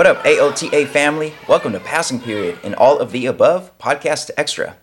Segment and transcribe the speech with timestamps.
[0.00, 1.34] What up, AOTA family?
[1.46, 4.78] Welcome to Passing Period and all of the above podcast extra.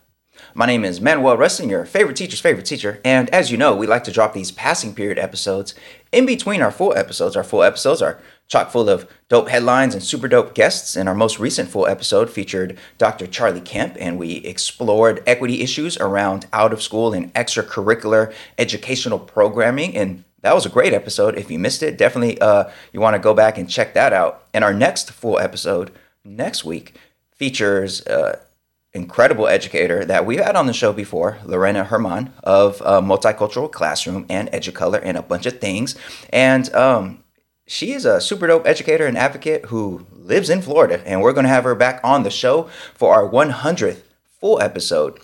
[0.54, 3.88] My name is Manuel Rustin, your favorite teacher's favorite teacher, and as you know, we
[3.88, 5.73] like to drop these passing period episodes
[6.11, 7.36] in between our full episodes.
[7.36, 11.15] Our full episodes are chock full of dope headlines and super dope guests, and our
[11.15, 13.25] most recent full episode featured Dr.
[13.25, 19.97] Charlie Kemp, and we explored equity issues around out of school and extracurricular educational programming.
[19.97, 21.37] And that was a great episode.
[21.37, 24.43] If you missed it, definitely uh, you want to go back and check that out.
[24.54, 25.91] And our next full episode
[26.23, 26.95] next week
[27.32, 28.39] features uh,
[28.93, 34.25] incredible educator that we've had on the show before, Lorena Germán of uh, Multicultural Classroom
[34.30, 35.95] and Educolor and a bunch of things.
[36.31, 37.23] And um,
[37.66, 41.02] she is a super dope educator and advocate who lives in Florida.
[41.06, 44.02] And we're going to have her back on the show for our 100th
[44.39, 45.19] full episode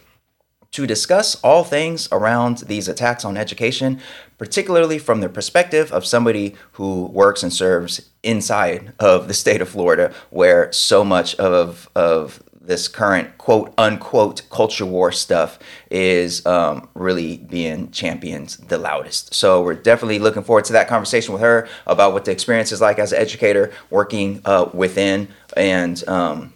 [0.73, 3.99] to discuss all things around these attacks on education,
[4.37, 9.69] particularly from the perspective of somebody who works and serves inside of the state of
[9.69, 15.59] Florida, where so much of, of this current quote unquote culture war stuff
[15.91, 19.33] is um, really being championed the loudest.
[19.33, 22.81] So we're definitely looking forward to that conversation with her about what the experience is
[22.81, 26.53] like as an educator working uh, within and um,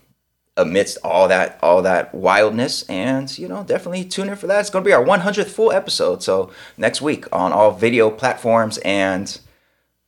[0.57, 2.83] amidst all that all that wildness.
[2.89, 4.59] And you know, definitely tune in for that.
[4.59, 6.21] It's going to be our 100th full episode.
[6.23, 9.39] So next week on all video platforms and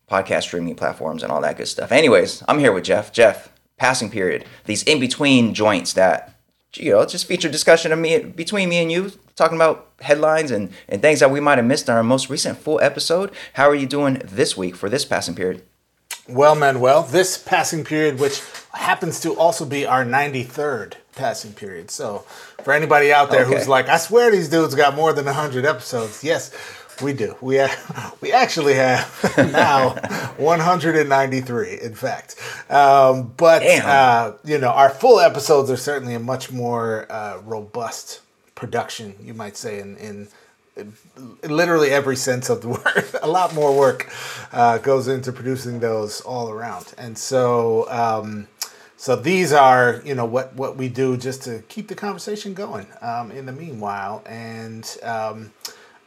[0.09, 1.91] podcast streaming platforms and all that good stuff.
[1.91, 3.13] Anyways, I'm here with Jeff.
[3.13, 6.35] Jeff, passing period, these in between joints that
[6.75, 10.71] you know just feature discussion of me between me and you talking about headlines and,
[10.89, 13.31] and things that we might have missed in our most recent full episode.
[13.53, 15.63] How are you doing this week for this passing period?
[16.29, 18.41] Well, Manuel, this passing period, which
[18.73, 21.89] happens to also be our 93rd passing period.
[21.89, 22.19] So,
[22.63, 23.55] for anybody out there okay.
[23.55, 26.51] who's like, I swear these dudes got more than 100 episodes, yes,
[27.01, 27.35] we do.
[27.41, 27.65] We
[28.21, 29.95] we actually have now
[30.37, 32.35] 193, in fact.
[32.69, 38.21] Um, but uh, you know, our full episodes are certainly a much more uh, robust
[38.55, 40.27] production, you might say, in, in
[41.43, 43.09] literally every sense of the word.
[43.21, 44.11] a lot more work
[44.51, 47.89] uh, goes into producing those all around, and so.
[47.89, 48.47] Um,
[48.99, 52.85] so these are, you know, what, what we do just to keep the conversation going
[53.01, 54.21] um, in the meanwhile.
[54.25, 55.53] And um,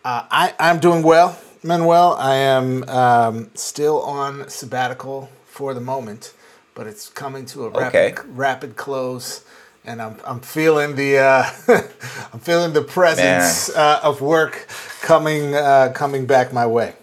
[0.05, 2.15] uh, I, I'm doing well, Manuel.
[2.19, 6.35] I am um, still on sabbatical for the moment,
[6.75, 8.15] but it's coming to a rapid, okay.
[8.29, 9.43] rapid close,
[9.85, 11.51] and I'm, I'm feeling the uh,
[12.33, 14.67] I'm feeling the presence uh, of work
[15.01, 16.95] coming uh, coming back my way.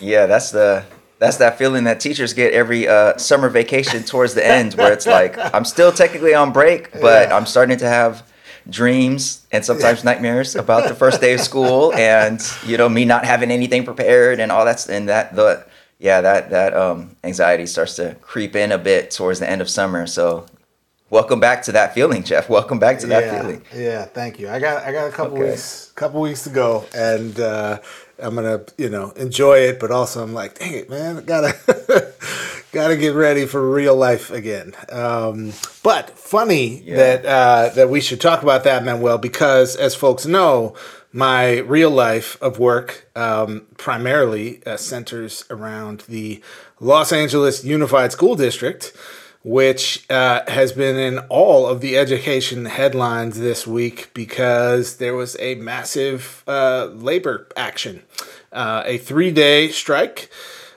[0.00, 0.84] Yeah, that's the
[1.18, 5.06] that's that feeling that teachers get every uh, summer vacation towards the end, where it's
[5.06, 7.36] like I'm still technically on break, but yeah.
[7.36, 8.28] I'm starting to have
[8.68, 13.24] dreams and sometimes nightmares about the first day of school and you know me not
[13.24, 15.64] having anything prepared and all that and that the
[15.98, 19.70] yeah that that um anxiety starts to creep in a bit towards the end of
[19.70, 20.44] summer so
[21.10, 24.48] welcome back to that feeling jeff welcome back to that yeah, feeling yeah thank you
[24.48, 25.50] i got i got a couple okay.
[25.50, 27.78] weeks couple weeks to go and uh
[28.20, 32.14] i'm gonna you know enjoy it but also i'm like dang it man I gotta
[32.72, 34.74] got to get ready for real life again.
[34.90, 35.52] Um,
[35.82, 36.96] but funny yeah.
[36.96, 40.74] that uh, that we should talk about that, Manuel, because as folks know,
[41.12, 46.42] my real life of work um, primarily uh, centers around the
[46.80, 48.92] Los Angeles Unified School District,
[49.44, 55.36] which uh, has been in all of the education headlines this week because there was
[55.38, 58.02] a massive uh, labor action,
[58.52, 60.30] uh, a three day strike.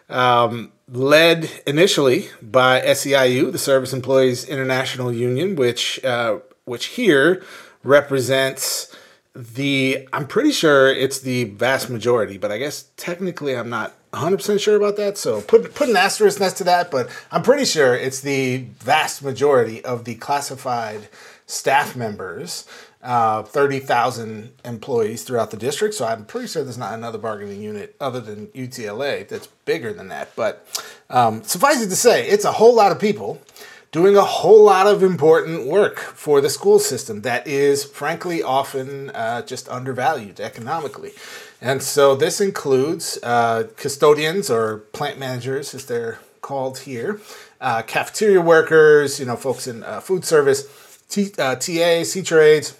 [0.10, 7.44] Um, led initially by SEIU, the Service Employees International Union, which uh, which here
[7.84, 8.94] represents
[9.34, 10.08] the.
[10.14, 14.76] I'm pretty sure it's the vast majority, but I guess technically I'm not 100% sure
[14.76, 15.18] about that.
[15.18, 19.24] So put put an asterisk next to that, but I'm pretty sure it's the vast
[19.24, 21.08] majority of the classified
[21.46, 22.66] staff members
[23.04, 25.96] uh, 30,000 employees throughout the district.
[25.96, 30.10] So I'm pretty sure there's not another bargaining unit other than UTLA that's bigger than
[30.10, 30.36] that.
[30.36, 30.68] But
[31.10, 33.42] um, suffice it to say, it's a whole lot of people
[33.92, 39.10] doing a whole lot of important work for the school system that is, frankly, often
[39.10, 41.12] uh, just undervalued economically.
[41.62, 47.22] And so this includes uh, custodians or plant managers, as they're called here,
[47.62, 50.66] uh, cafeteria workers, you know, folks in uh, food service,
[51.08, 52.76] T- uh, TAs, teacher aides,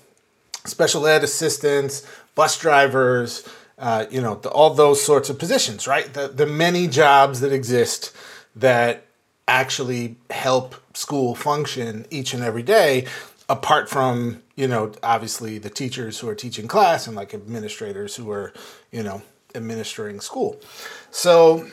[0.66, 3.48] special ed assistants, bus drivers,
[3.78, 6.12] uh, you know, the, all those sorts of positions, right?
[6.14, 8.16] The, the many jobs that exist
[8.56, 9.06] that
[9.48, 13.06] actually help school function each and every day,
[13.50, 18.30] apart from, you know, obviously the teachers who are teaching class and like administrators who
[18.30, 18.54] are,
[18.92, 19.24] you know,
[19.56, 20.56] administering school.
[21.10, 21.68] So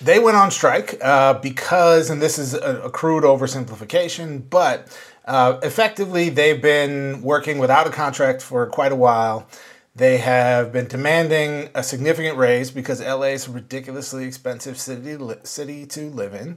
[0.00, 4.88] they went on strike uh, because, and this is a, a crude oversimplification, but
[5.26, 9.46] uh, effectively they've been working without a contract for quite a while.
[9.94, 15.86] They have been demanding a significant raise because LA is a ridiculously expensive city city
[15.86, 16.56] to live in,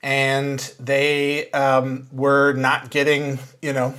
[0.00, 3.92] and they um, were not getting, you know,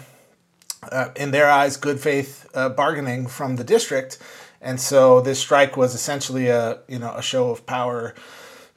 [0.84, 4.18] uh, in their eyes, good faith uh, bargaining from the district,
[4.62, 8.16] and so this strike was essentially a you know a show of power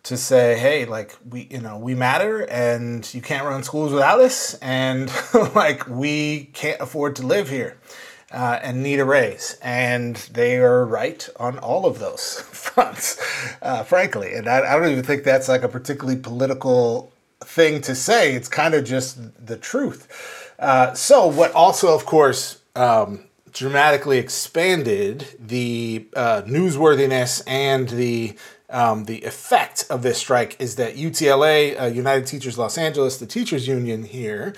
[0.02, 4.20] to say, hey, like we, you know, we matter and you can't run schools without
[4.20, 5.12] us, and
[5.55, 7.76] like we can't afford to live here
[8.31, 9.58] uh, and need a raise.
[9.62, 13.20] And they are right on all of those fronts,
[13.62, 14.35] uh, frankly.
[14.35, 18.35] And I, I, don't even think that's like a particularly political thing to say.
[18.35, 20.40] It's kind of just the truth.
[20.61, 28.37] Uh, so, what also, of course, um, dramatically expanded the uh, newsworthiness and the
[28.69, 33.27] um, the effect of this strike is that UTLA, uh, United Teachers Los Angeles, the
[33.27, 34.55] teachers union here,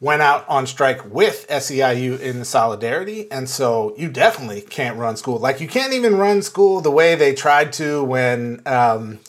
[0.00, 3.30] went out on strike with SEIU in solidarity.
[3.30, 5.38] And so you definitely can't run school.
[5.38, 9.20] Like you can't even run school the way they tried to when, um,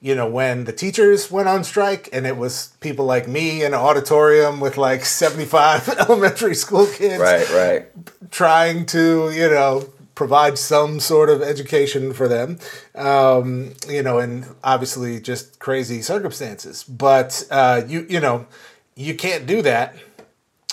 [0.00, 3.72] you know, when the teachers went on strike and it was people like me in
[3.72, 7.20] an auditorium with like 75 elementary school kids.
[7.20, 8.30] Right, right.
[8.30, 12.58] Trying to, you know, provide some sort of education for them,
[12.94, 16.82] um, you know, and obviously just crazy circumstances.
[16.84, 18.46] But uh, you, you know,
[18.96, 19.94] you can't do that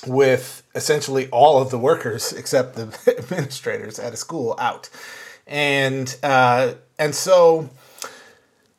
[0.07, 4.89] with essentially all of the workers except the administrators at a school out,
[5.45, 7.69] and uh, and so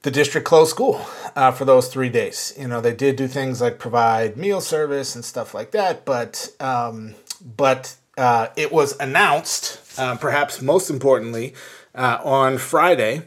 [0.04, 1.04] the district closed school
[1.34, 2.54] uh, for those three days.
[2.58, 6.54] You know, they did do things like provide meal service and stuff like that, but
[6.60, 7.16] um,
[7.56, 11.54] but uh, it was announced, uh, perhaps most importantly,
[11.94, 13.22] uh, on Friday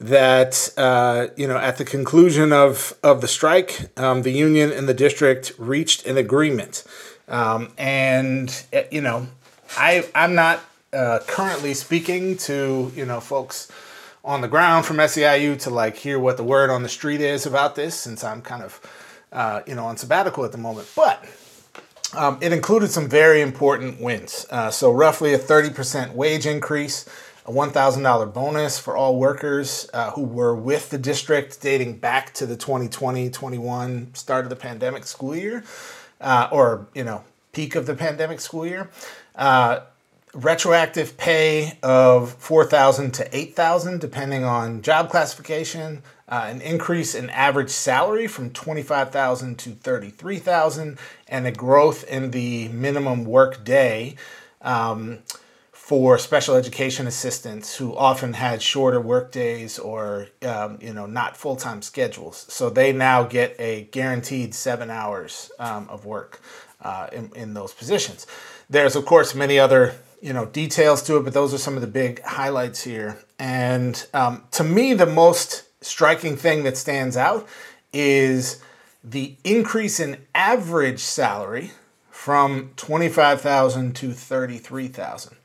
[0.00, 4.88] that uh, you know at the conclusion of of the strike, um, the union and
[4.88, 6.84] the district reached an agreement
[7.28, 9.26] um, and eh, you know,
[9.76, 10.60] I I'm not
[10.92, 13.70] uh, currently speaking to you know folks
[14.28, 17.46] on the ground from SEIU to like hear what the word on the street is
[17.46, 18.80] about this, since I'm kind of
[19.32, 21.24] uh, you know on sabbatical at the moment, but.
[22.16, 24.46] Um, it included some very important wins.
[24.48, 27.06] Uh, so, roughly a 30% wage increase,
[27.44, 32.46] a $1,000 bonus for all workers uh, who were with the district dating back to
[32.46, 35.62] the 2020 21 start of the pandemic school year
[36.20, 38.90] uh, or you know peak of the pandemic school year.
[40.40, 47.70] Retroactive pay of 4000 to 8000 depending on job classification uh, an increase in average
[47.70, 50.96] salary from 25000 to 33000
[51.26, 54.14] and a growth in the minimum work day
[54.62, 55.18] um,
[55.72, 61.36] for special education assistants who often had shorter work days or um, you know not
[61.36, 62.46] full-time schedules.
[62.48, 66.40] So they now get a guaranteed seven hours um, of work
[66.80, 68.24] uh, in, in those positions.
[68.70, 71.80] There's of course many other you know details to it but those are some of
[71.80, 77.46] the big highlights here and um, to me the most striking thing that stands out
[77.92, 78.62] is
[79.04, 81.70] the increase in average salary
[82.10, 85.36] from 25000 to 33000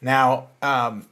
[0.00, 1.06] now, um,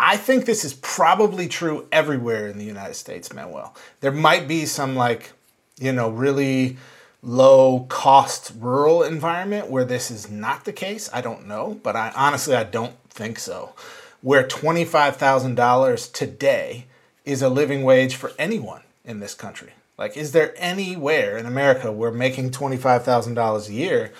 [0.00, 3.74] I think this is probably true everywhere in the United States, Manuel.
[4.00, 5.32] There might be some like,
[5.78, 6.76] you know, really
[7.24, 11.08] low cost rural environment where this is not the case.
[11.12, 13.72] I don't know, but I honestly I don't think so.
[14.20, 16.86] Where $25,000 today
[17.24, 19.72] is a living wage for anyone in this country.
[19.96, 24.12] Like is there anywhere in America where making $25,000 a year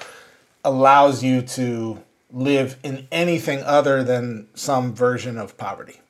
[0.64, 6.00] allows you to live in anything other than some version of poverty.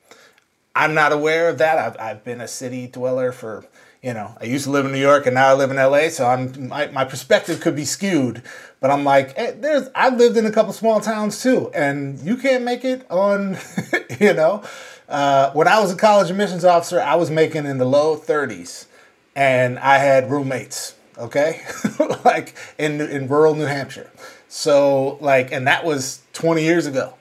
[0.75, 1.79] I'm not aware of that.
[1.79, 3.65] I've, I've been a city dweller for,
[4.05, 6.11] you know, I used to live in New York and now I live in LA,
[6.11, 8.43] so I'm my, my perspective could be skewed.
[8.79, 12.37] But I'm like, hey, there's I've lived in a couple small towns too, and you
[12.37, 13.57] can't make it on,
[14.21, 14.63] you know.
[15.09, 18.87] Uh, when I was a college admissions officer, I was making in the low 30s,
[19.35, 20.97] and I had roommates.
[21.17, 21.63] Okay,
[22.27, 24.11] like in in rural New Hampshire.
[24.49, 27.15] So like, and that was 20 years ago.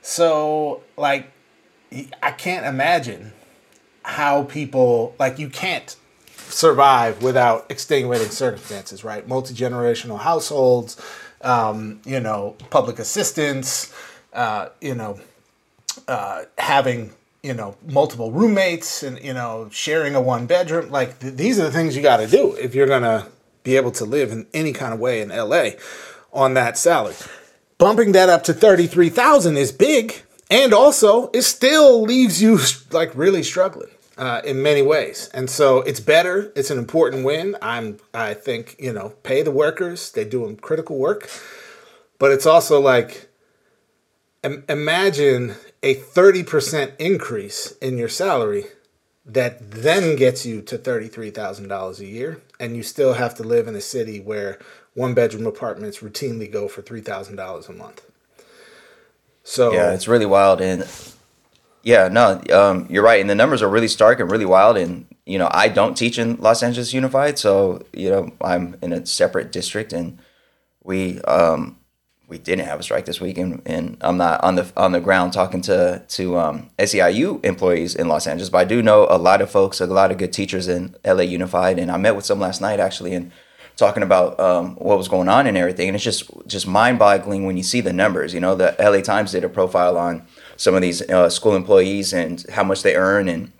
[0.00, 1.32] So like,
[2.22, 3.32] I can't imagine
[4.04, 5.96] how people like you can't
[6.50, 9.26] survive without extenuating circumstances, right?
[9.26, 11.00] Multi generational households,
[11.42, 13.92] um, you know, public assistance,
[14.32, 15.18] uh, you know,
[16.08, 20.90] uh, having you know multiple roommates and you know sharing a one bedroom.
[20.90, 23.28] Like th- these are the things you got to do if you're gonna
[23.62, 25.70] be able to live in any kind of way in LA
[26.32, 27.14] on that salary.
[27.78, 32.58] Bumping that up to 33,000 is big and also it still leaves you
[32.90, 33.90] like really struggling.
[34.20, 35.30] Uh, in many ways.
[35.32, 36.52] And so it's better.
[36.54, 37.56] It's an important win.
[37.62, 40.12] I'm, I think, you know, pay the workers.
[40.12, 41.28] They do critical work.
[42.18, 43.28] But it's also like,
[44.44, 48.66] Im- imagine a 30% increase in your salary
[49.24, 52.42] that then gets you to $33,000 a year.
[52.60, 54.58] And you still have to live in a city where
[54.92, 58.04] one bedroom apartments routinely go for $3,000 a month.
[59.44, 60.60] So yeah, it's really wild.
[60.60, 60.82] And
[61.82, 63.20] yeah, no, um, you're right.
[63.20, 64.76] And the numbers are really stark and really wild.
[64.76, 67.38] And, you know, I don't teach in Los Angeles Unified.
[67.38, 70.18] So, you know, I'm in a separate district and
[70.82, 71.76] we, um,
[72.30, 75.00] we didn't have a strike this week, and, and I'm not on the on the
[75.00, 79.18] ground talking to to um, SEIU employees in Los Angeles, but I do know a
[79.18, 82.24] lot of folks, a lot of good teachers in LA Unified, and I met with
[82.24, 83.32] some last night actually, and
[83.76, 87.46] talking about um, what was going on and everything, and it's just just mind boggling
[87.46, 88.32] when you see the numbers.
[88.32, 90.24] You know, the LA Times did a profile on
[90.60, 93.30] some of these uh, school employees and how much they earn.
[93.30, 93.50] And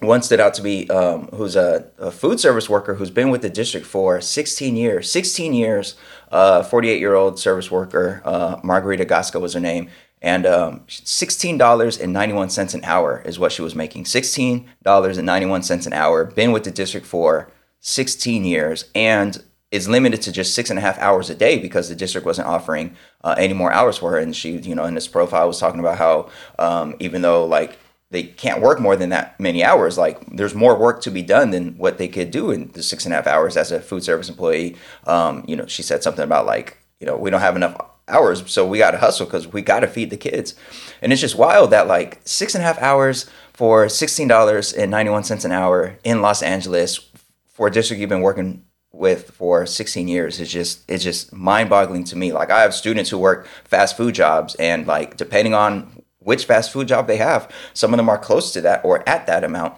[0.00, 3.40] one stood out to be um, who's a, a, food service worker who's been with
[3.40, 5.94] the district for 16 years 16 years
[6.30, 9.88] 48 uh, year old service worker uh, margarita gasca was her name.
[10.20, 14.04] And um, $16.91 an hour is what she was making.
[14.04, 18.86] $16.91 an hour been with the district for 16 years.
[18.94, 19.42] And
[19.74, 22.46] is limited to just six and a half hours a day because the district wasn't
[22.46, 24.18] offering uh, any more hours for her.
[24.18, 27.76] And she, you know, in this profile was talking about how um, even though like
[28.10, 31.50] they can't work more than that many hours, like there's more work to be done
[31.50, 34.04] than what they could do in the six and a half hours as a food
[34.04, 34.76] service employee.
[35.08, 37.76] Um, you know, she said something about like, you know, we don't have enough
[38.06, 40.54] hours, so we got to hustle because we got to feed the kids.
[41.02, 45.98] And it's just wild that like six and a half hours for $16.91 an hour
[46.04, 47.10] in Los Angeles
[47.48, 52.04] for a district you've been working with for 16 years is just it's just mind-boggling
[52.04, 56.02] to me like i have students who work fast food jobs and like depending on
[56.20, 59.26] which fast food job they have some of them are close to that or at
[59.26, 59.74] that amount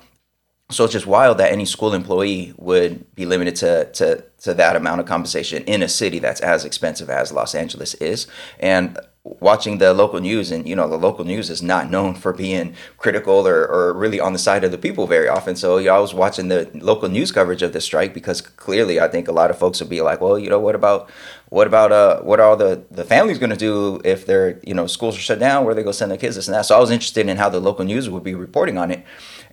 [0.70, 4.75] so it's just wild that any school employee would be limited to, to, to that
[4.75, 8.26] amount of compensation in a city that's as expensive as Los Angeles is.
[8.58, 8.99] And
[9.40, 12.75] watching the local news and you know the local news is not known for being
[12.97, 15.56] critical or, or really on the side of the people very often.
[15.56, 19.09] So yeah, i was watching the local news coverage of the strike because clearly i
[19.09, 21.11] think a lot of folks would be like well you know what about
[21.49, 24.75] what about uh what are all the the families going to do if their you
[24.75, 25.64] know schools are shut down?
[25.64, 26.37] Where they go send their kids?
[26.37, 26.66] This and that.
[26.66, 29.04] So i was interested in how the local news would be reporting on it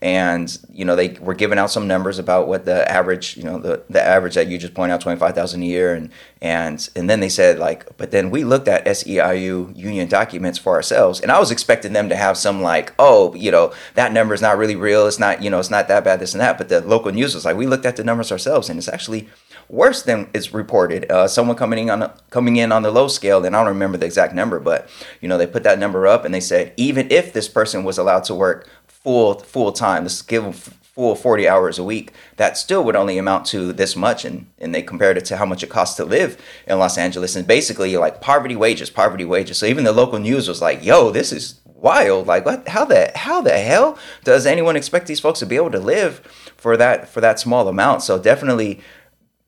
[0.03, 3.57] and you know they were giving out some numbers about what the average you know
[3.57, 5.95] the, the average that you just point out 25000 a year.
[5.95, 10.59] And and and then they said like but then we looked at seiu union documents
[10.59, 11.21] for ourselves.
[11.21, 14.41] And i was expecting them to have some like oh you know that number is
[14.41, 15.07] not really real.
[15.07, 16.57] It's not you know it's not that bad this and that.
[16.57, 19.29] But the local news was like we looked at the numbers ourselves and it's actually
[19.69, 21.09] worse than is reported.
[21.09, 23.97] Uh, someone coming in on coming in on the low scale, and I don't remember
[23.97, 24.89] the exact number, but
[25.21, 27.97] you know they put that number up and they said even if this person was
[27.97, 28.69] allowed to work
[29.03, 30.03] full full time.
[30.03, 32.13] Let's give them full 40 hours a week.
[32.37, 35.45] That still would only amount to this much, and and they compared it to how
[35.45, 39.57] much it costs to live in Los Angeles, and basically like poverty wages, poverty wages.
[39.57, 42.27] So even the local news was like, "Yo, this is wild!
[42.27, 42.67] Like, what?
[42.67, 46.19] How the how the hell does anyone expect these folks to be able to live
[46.57, 48.81] for that for that small amount?" So definitely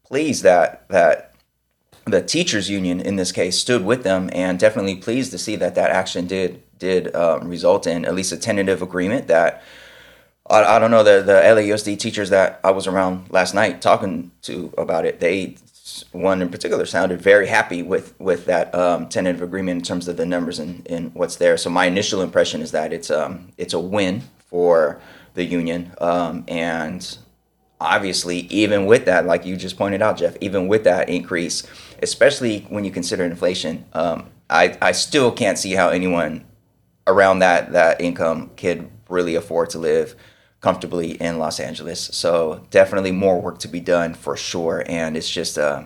[0.03, 1.31] pleased that that
[2.05, 5.73] the teachers union in this case stood with them and definitely pleased to see that
[5.73, 9.63] that action did did um, result in at least a tentative agreement that
[10.49, 14.31] I, I don't know the the LAUSD teachers that I was around last night talking
[14.43, 15.19] to about it.
[15.19, 15.55] They
[16.11, 20.17] one in particular sounded very happy with with that um, tentative agreement in terms of
[20.17, 21.57] the numbers and, and what's there.
[21.57, 24.99] So my initial impression is that it's um it's a win for
[25.35, 27.17] the union um, and
[27.79, 31.63] obviously even with that like you just pointed out jeff even with that increase
[32.01, 36.45] especially when you consider inflation um, I, I still can't see how anyone
[37.07, 40.15] around that that income could really afford to live
[40.61, 41.99] comfortably in Los Angeles.
[42.13, 44.83] So definitely more work to be done for sure.
[44.87, 45.83] And it's just uh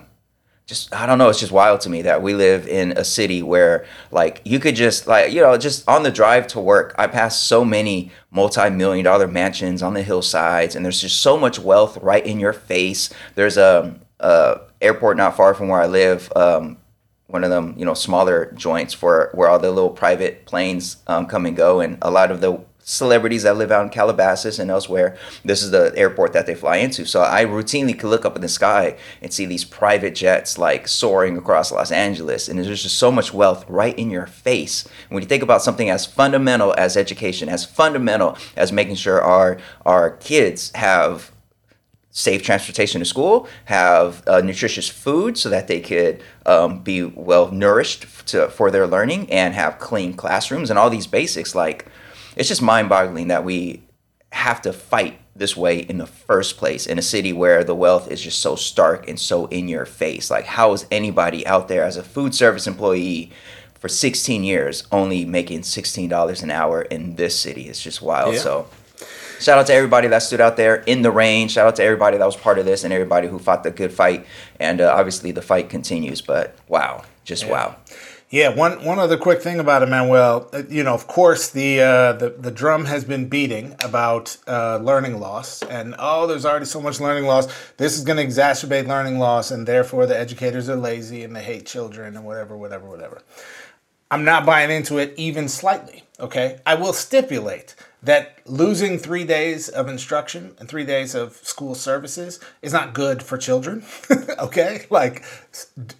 [0.66, 3.42] just I don't know, it's just wild to me that we live in a city
[3.42, 7.08] where like you could just like, you know, just on the drive to work, I
[7.08, 11.98] pass so many multi-million dollar mansions on the hillsides and there's just so much wealth
[11.98, 13.10] right in your face.
[13.34, 16.78] There's a, a airport not far from where I live, um,
[17.30, 21.26] one of them, you know, smaller joints for where all the little private planes um,
[21.26, 24.70] come and go, and a lot of the celebrities that live out in Calabasas and
[24.70, 27.04] elsewhere, this is the airport that they fly into.
[27.06, 30.88] So I routinely could look up in the sky and see these private jets like
[30.88, 34.88] soaring across Los Angeles, and there's just so much wealth right in your face.
[35.08, 39.58] When you think about something as fundamental as education, as fundamental as making sure our
[39.86, 41.32] our kids have
[42.10, 47.50] safe transportation to school, have uh, nutritious food so that they could um, be well
[47.52, 51.54] nourished to, for their learning, and have clean classrooms and all these basics.
[51.54, 51.86] Like,
[52.36, 53.82] it's just mind boggling that we
[54.32, 58.10] have to fight this way in the first place in a city where the wealth
[58.10, 60.30] is just so stark and so in your face.
[60.30, 63.32] Like, how is anybody out there as a food service employee
[63.74, 67.68] for 16 years only making $16 an hour in this city?
[67.68, 68.34] It's just wild.
[68.34, 68.40] Yeah.
[68.40, 68.68] So,
[69.40, 71.48] shout out to everybody that stood out there in the rain.
[71.48, 73.92] Shout out to everybody that was part of this and everybody who fought the good
[73.92, 74.26] fight.
[74.58, 77.50] And uh, obviously, the fight continues, but wow, just yeah.
[77.50, 77.76] wow.
[78.30, 80.48] Yeah, one one other quick thing about Emmanuel.
[80.52, 84.76] Uh, you know, of course, the uh, the the drum has been beating about uh,
[84.76, 87.48] learning loss, and oh, there's already so much learning loss.
[87.76, 91.42] This is going to exacerbate learning loss, and therefore the educators are lazy and they
[91.42, 93.20] hate children and whatever, whatever, whatever.
[94.12, 96.04] I'm not buying into it even slightly.
[96.20, 101.74] Okay, I will stipulate that losing three days of instruction and three days of school
[101.74, 103.84] services is not good for children.
[104.38, 105.24] okay, like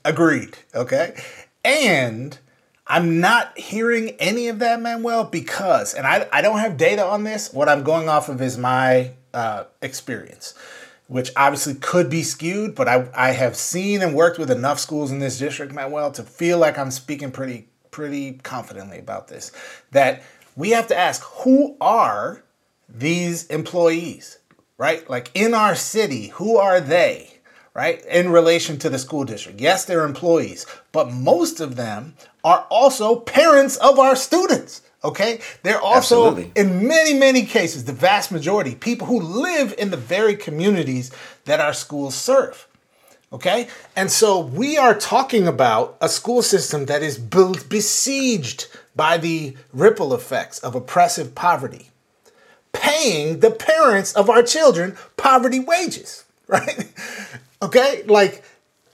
[0.05, 0.59] agreed.
[0.75, 1.21] Okay,
[1.65, 2.39] and
[2.87, 7.23] I'm not hearing any of that, Manuel, because, and I, I don't have data on
[7.23, 7.53] this.
[7.53, 10.55] What I'm going off of is my uh, experience,
[11.07, 15.13] which obviously could be skewed, but I, I have seen and worked with enough schools
[15.13, 19.53] in this district, Manuel, to feel like I'm speaking pretty pretty confidently about this.
[19.91, 20.23] That
[20.61, 22.45] we have to ask who are
[22.89, 24.39] these employees,
[24.79, 25.09] right?
[25.09, 27.31] Like in our city, who are they?
[27.75, 29.61] right, in relation to the school district.
[29.61, 34.83] Yes, they're employees, but most of them are also parents of our students.
[35.03, 36.53] Okay, they're also, Absolutely.
[36.61, 41.11] in many, many cases, the vast majority, people who live in the very communities
[41.47, 42.67] that our schools serve.
[43.33, 49.57] Okay, and so we are talking about a school system that is besieged by the
[49.73, 51.91] ripple effects of oppressive poverty,
[52.73, 56.93] paying the parents of our children poverty wages, right?
[57.63, 58.03] Okay?
[58.05, 58.43] Like,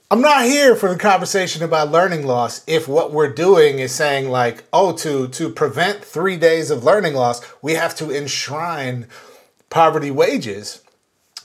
[0.09, 4.29] I'm not here for the conversation about learning loss if what we're doing is saying
[4.29, 9.07] like, oh, to to prevent three days of learning loss, we have to enshrine
[9.69, 10.81] poverty wages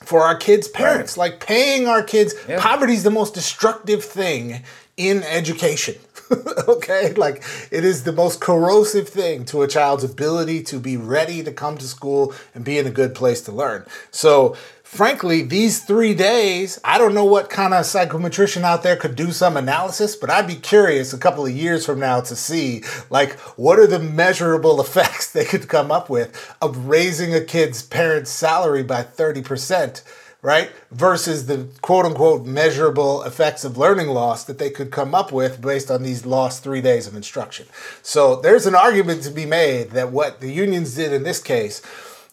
[0.05, 1.17] for our kids' parents.
[1.17, 1.31] Right.
[1.31, 2.61] Like paying our kids, yeah.
[2.61, 4.63] poverty is the most destructive thing
[4.97, 5.97] in education.
[6.69, 7.13] okay?
[7.15, 11.53] Like it is the most corrosive thing to a child's ability to be ready to
[11.53, 13.87] come to school and be in a good place to learn.
[14.11, 19.17] So frankly, these three days, I don't know what kind of psychometrician out there could
[19.17, 22.83] do some analysis, but I'd be curious a couple of years from now to see
[23.11, 27.83] like what are the measurable effects they could come up with of raising a kid's
[27.83, 30.03] parent's salary by 30%.
[30.43, 30.73] Right?
[30.91, 35.61] Versus the quote unquote measurable effects of learning loss that they could come up with
[35.61, 37.67] based on these lost three days of instruction.
[38.03, 41.81] So there's an argument to be made that what the unions did in this case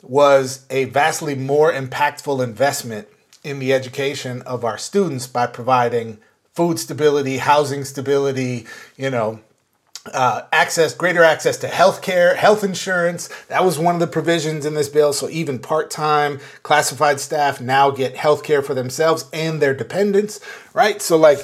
[0.02, 3.08] was a vastly more impactful investment
[3.43, 6.17] in the education of our students by providing
[6.54, 8.65] food stability, housing stability,
[8.98, 9.39] you know,
[10.06, 13.28] uh, access, greater access to health care, health insurance.
[13.48, 15.14] That was one of the provisions in this bill.
[15.14, 20.40] So even part time classified staff now get health care for themselves and their dependents,
[20.74, 21.02] right?
[21.02, 21.40] So, like,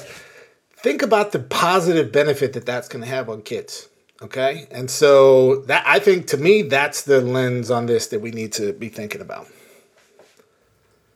[0.76, 3.88] think about the positive benefit that that's going to have on kids.
[4.22, 4.66] Okay.
[4.70, 8.52] And so that I think to me that's the lens on this that we need
[8.52, 9.46] to be thinking about.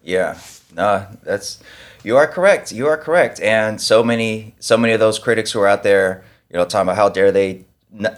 [0.03, 0.38] Yeah.
[0.74, 1.62] No, that's
[2.03, 2.72] you are correct.
[2.72, 3.40] You are correct.
[3.40, 6.88] And so many so many of those critics who are out there, you know, talking
[6.88, 7.64] about how dare they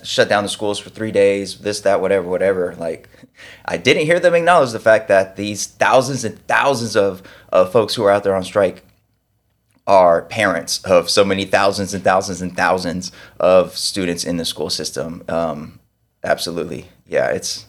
[0.03, 2.75] shut down the schools for 3 days, this that whatever whatever.
[2.77, 3.09] Like
[3.65, 7.95] I didn't hear them acknowledge the fact that these thousands and thousands of of folks
[7.95, 8.85] who are out there on strike
[9.87, 14.71] are parents of so many thousands and thousands and thousands of students in the school
[14.71, 15.25] system.
[15.29, 15.81] Um,
[16.23, 17.67] absolutely, yeah, it's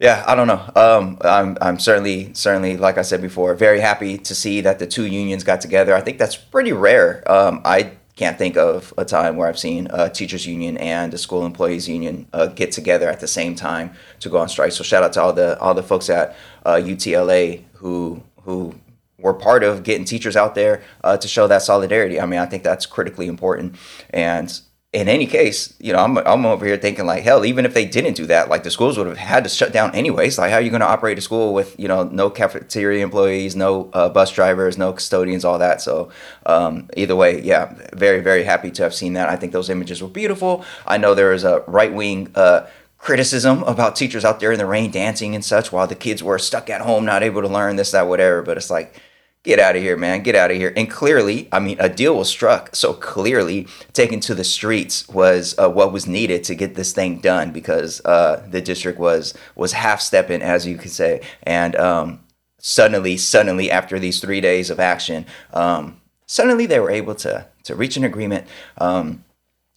[0.00, 0.70] yeah, I don't know.
[0.76, 4.86] Um, I'm I'm certainly certainly like I said before, very happy to see that the
[4.86, 5.94] two unions got together.
[5.94, 7.22] I think that's pretty rare.
[7.30, 11.18] Um, I can't think of a time where I've seen a teachers union and a
[11.18, 14.72] school employees union uh, get together at the same time to go on strike.
[14.72, 18.74] So shout out to all the all the folks at uh, UTLA who who
[19.18, 22.20] we're part of getting teachers out there uh, to show that solidarity.
[22.20, 23.76] I mean, I think that's critically important.
[24.10, 24.60] And
[24.94, 27.84] in any case, you know, I'm, I'm over here thinking like, hell, even if they
[27.84, 30.38] didn't do that, like the schools would have had to shut down anyways.
[30.38, 33.56] Like, how are you going to operate a school with, you know, no cafeteria employees,
[33.56, 35.82] no uh, bus drivers, no custodians, all that?
[35.82, 36.10] So,
[36.46, 39.28] um, either way, yeah, very, very happy to have seen that.
[39.28, 40.64] I think those images were beautiful.
[40.86, 44.64] I know there is a right wing, uh, criticism about teachers out there in the
[44.64, 47.74] rain dancing and such while the kids were stuck at home, not able to learn
[47.74, 48.42] this, that, whatever.
[48.42, 48.98] But it's like,
[49.44, 50.72] get out of here, man, get out of here.
[50.74, 52.74] And clearly, I mean, a deal was struck.
[52.74, 57.20] So clearly, taking to the streets was uh, what was needed to get this thing
[57.20, 61.20] done because uh, the district was was half stepping, as you could say.
[61.44, 62.20] And um,
[62.58, 67.76] suddenly, suddenly, after these three days of action, um, suddenly they were able to to
[67.76, 68.48] reach an agreement.
[68.78, 69.24] Um,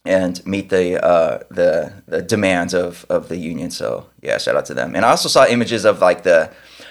[0.04, 3.70] and meet the uh, the the demands of of the union.
[3.70, 4.96] So yeah, shout out to them.
[4.96, 6.50] And I also saw images of like the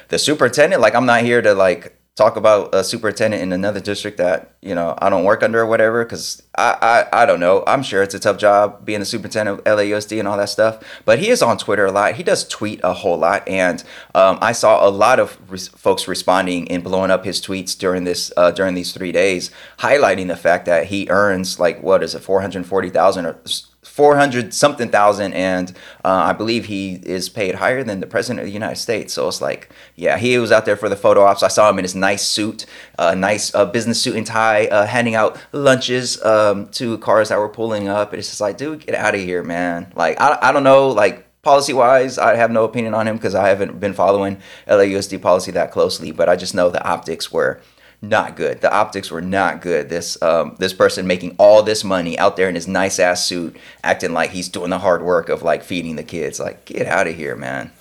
[0.10, 4.18] the superintendent, like I'm not here to like talk about a superintendent in another district
[4.18, 7.64] that you know I don't work under or whatever because I, I I don't know.
[7.68, 10.84] I'm sure it's a tough job being the superintendent of LAUSD and all that stuff
[11.06, 12.16] but he is on Twitter a lot.
[12.16, 13.84] He does tweet a whole lot and
[14.16, 18.04] um, I saw a lot of re- folks responding and blowing up his tweets during
[18.04, 22.16] this uh, during these three days highlighting the fact that he earns like what is
[22.16, 23.40] it four hundred forty thousand or
[23.88, 25.72] 400 something thousand and
[26.04, 29.14] uh, i believe he is paid higher than the president of the united states.
[29.14, 31.44] So it's like yeah he was out there for the photo ops.
[31.44, 32.66] I saw him in his nice suit
[33.00, 37.30] a uh, nice uh, business suit and tie uh, handing out lunches um, to cars
[37.30, 38.12] that were pulling up.
[38.12, 39.92] And it's just like dude get out of here man.
[39.96, 43.34] Like i, I don't know like policy wise, I have no opinion on him because
[43.34, 46.12] I haven't been following LAUSD policy that closely.
[46.12, 47.62] But I just know the optics were
[48.02, 48.62] not good.
[48.62, 49.90] The optics were not good.
[49.90, 53.58] This um, this person making all this money out there in his nice ass suit,
[53.84, 56.40] acting like he's doing the hard work of like feeding the kids.
[56.40, 57.72] Like, get out of here, man.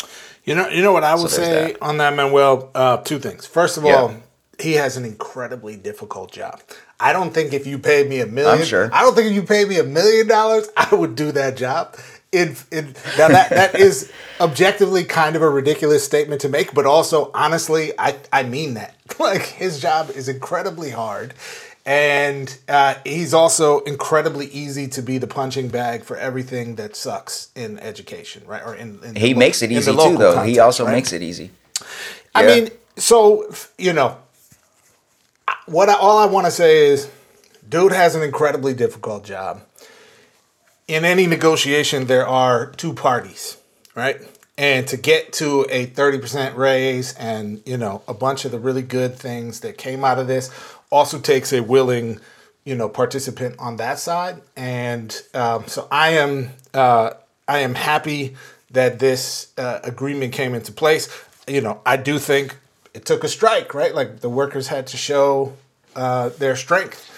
[0.45, 1.83] You know, you know what I would so say that.
[1.83, 2.71] on that, Manuel.
[2.75, 3.47] Uh, two things.
[3.47, 3.97] First of yeah.
[3.97, 4.15] all,
[4.59, 6.63] he has an incredibly difficult job.
[6.99, 8.89] I don't think if you paid me a million, I'm sure.
[8.93, 11.97] I don't think if you paid me a million dollars, I would do that job
[12.37, 12.85] in, in
[13.17, 17.93] now that that is objectively kind of a ridiculous statement to make, but also honestly,
[17.99, 18.95] I I mean that.
[19.19, 21.33] Like his job is incredibly hard,
[21.87, 27.49] and uh, he's also incredibly easy to be the punching bag for everything that sucks
[27.55, 28.63] in education, right?
[28.63, 30.35] Or in, in he makes it easy too, though.
[30.35, 30.93] Context, he also right?
[30.93, 31.51] makes it easy.
[32.35, 32.55] I yeah.
[32.55, 34.19] mean, so you know,
[35.65, 37.11] what I, all I want to say is,
[37.67, 39.63] dude has an incredibly difficult job
[40.89, 43.57] in any negotiation, there are two parties,
[43.95, 44.21] right?
[44.59, 48.83] And to get to a 30% raise and, you know, a bunch of the really
[48.83, 50.51] good things that came out of this
[50.91, 52.21] also takes a willing,
[52.65, 54.41] you know, participant on that side.
[54.57, 57.11] And um, so I am, uh,
[57.47, 58.37] I am happy
[58.71, 61.09] that this uh, agreement came into place.
[61.47, 62.57] You know, I do think
[62.95, 63.95] it took a strike, right?
[63.95, 65.55] Like the workers had to show
[65.95, 67.11] uh, their strength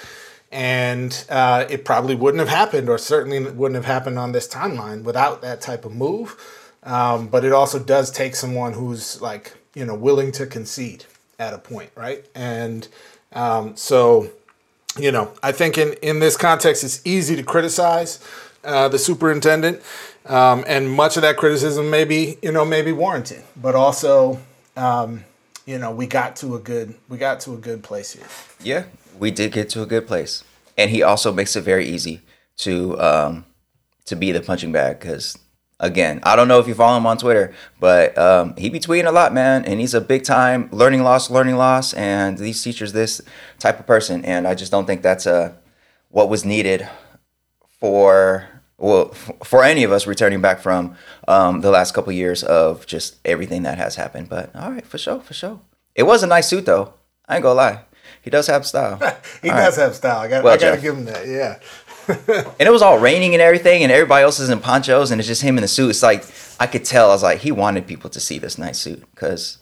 [0.51, 5.03] and uh, it probably wouldn't have happened, or certainly wouldn't have happened on this timeline
[5.03, 6.37] without that type of move.
[6.83, 11.05] Um, but it also does take someone who's like you know willing to concede
[11.39, 12.25] at a point, right?
[12.35, 12.89] And
[13.33, 14.31] um, so
[14.99, 18.25] you know, I think in in this context, it's easy to criticize
[18.65, 19.83] uh, the superintendent,
[20.27, 24.41] um, and much of that criticism may be you know maybe warranted, but also.
[24.77, 25.25] Um,
[25.67, 28.27] you know, we got to a good we got to a good place here.
[28.63, 28.85] Yeah,
[29.19, 30.45] we did get to a good place,
[30.77, 32.23] and he also makes it very easy
[32.59, 33.45] to um,
[34.07, 35.39] to be the punching bag because
[35.81, 39.07] again, I don't know if you follow him on Twitter, but um, he be tweeting
[39.07, 42.93] a lot, man, and he's a big time learning loss, learning loss, and these teachers
[42.93, 43.21] this
[43.59, 45.53] type of person, and I just don't think that's a uh,
[46.11, 46.89] what was needed
[47.81, 49.09] for well
[49.45, 53.63] for any of us returning back from um, the last couple years of just everything
[53.65, 54.29] that has happened.
[54.29, 55.61] But all right, for sure, for sure.
[55.95, 56.95] It was a nice suit though.
[57.29, 57.83] I ain't gonna lie.
[58.23, 58.97] He does have style.
[59.43, 59.85] he all does right.
[59.85, 60.19] have style.
[60.19, 61.27] I got well, I gotta give him that.
[61.27, 61.59] Yeah.
[62.59, 65.29] and it was all raining and everything, and everybody else is in ponchos, and it's
[65.29, 65.91] just him in the suit.
[65.91, 66.25] It's like
[66.59, 67.11] I could tell.
[67.11, 69.59] I was like, he wanted people to see this nice suit because.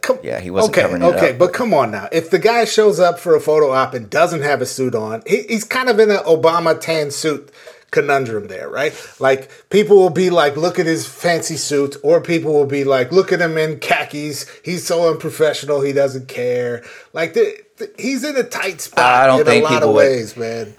[0.00, 1.38] come, yeah, he wasn't okay, covering it okay, up.
[1.38, 2.08] but come on now.
[2.12, 5.22] If the guy shows up for a photo op and doesn't have a suit on,
[5.26, 7.50] he, he's kind of in an Obama tan suit
[7.92, 8.92] conundrum there, right?
[9.20, 13.12] Like people will be like, look at his fancy suit, or people will be like,
[13.12, 14.48] look at him in khakis.
[14.64, 15.82] He's so unprofessional.
[15.82, 16.82] He doesn't care.
[17.12, 17.62] Like the,
[17.98, 19.04] he's in a tight spot.
[19.04, 20.46] I don't in think a lot people of ways, would...
[20.46, 20.74] man.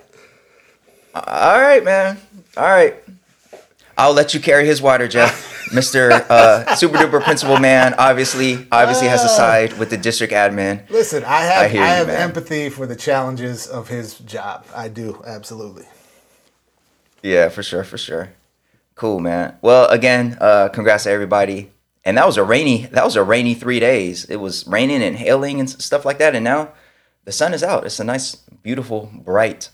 [1.15, 2.17] All right, man.
[2.57, 2.95] All right.
[3.97, 5.51] I'll let you carry his water, Jeff.
[5.73, 6.11] Mr.
[6.29, 9.37] Uh, super duper principal man obviously obviously has a ah.
[9.37, 10.87] side with the district admin.
[10.89, 12.21] Listen, I have I, I you, have man.
[12.21, 14.65] empathy for the challenges of his job.
[14.75, 15.85] I do absolutely.
[17.23, 18.33] Yeah, for sure, for sure.
[18.95, 19.57] Cool, man.
[19.61, 21.71] Well, again, uh, congrats to everybody.
[22.05, 24.25] And that was a rainy that was a rainy three days.
[24.25, 26.35] It was raining and hailing and stuff like that.
[26.35, 26.73] And now
[27.25, 27.85] the sun is out.
[27.85, 29.69] It's a nice, beautiful, bright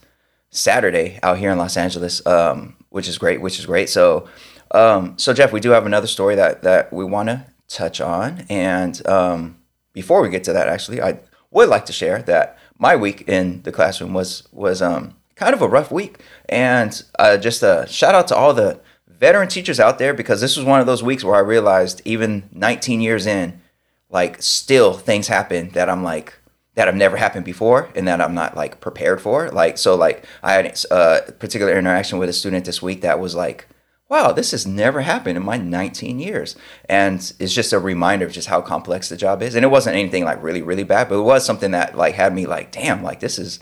[0.49, 3.41] Saturday out here in Los Angeles, um, which is great.
[3.41, 3.89] Which is great.
[3.89, 4.27] So,
[4.71, 8.45] um, so Jeff, we do have another story that that we want to touch on.
[8.49, 9.57] And um,
[9.93, 11.19] before we get to that, actually, I
[11.51, 15.61] would like to share that my week in the classroom was was um, kind of
[15.61, 16.19] a rough week.
[16.47, 20.55] And uh, just a shout out to all the veteran teachers out there because this
[20.55, 23.61] was one of those weeks where I realized, even 19 years in,
[24.09, 26.38] like still things happen that I'm like,
[26.79, 29.49] that have never happened before and that I'm not like prepared for.
[29.51, 33.35] Like, so like I had a particular interaction with a student this week that was
[33.35, 33.67] like,
[34.07, 36.55] wow, this has never happened in my 19 years.
[36.87, 39.55] And it's just a reminder of just how complex the job is.
[39.55, 42.33] And it wasn't anything like really, really bad, but it was something that like had
[42.33, 43.59] me like, damn, like this is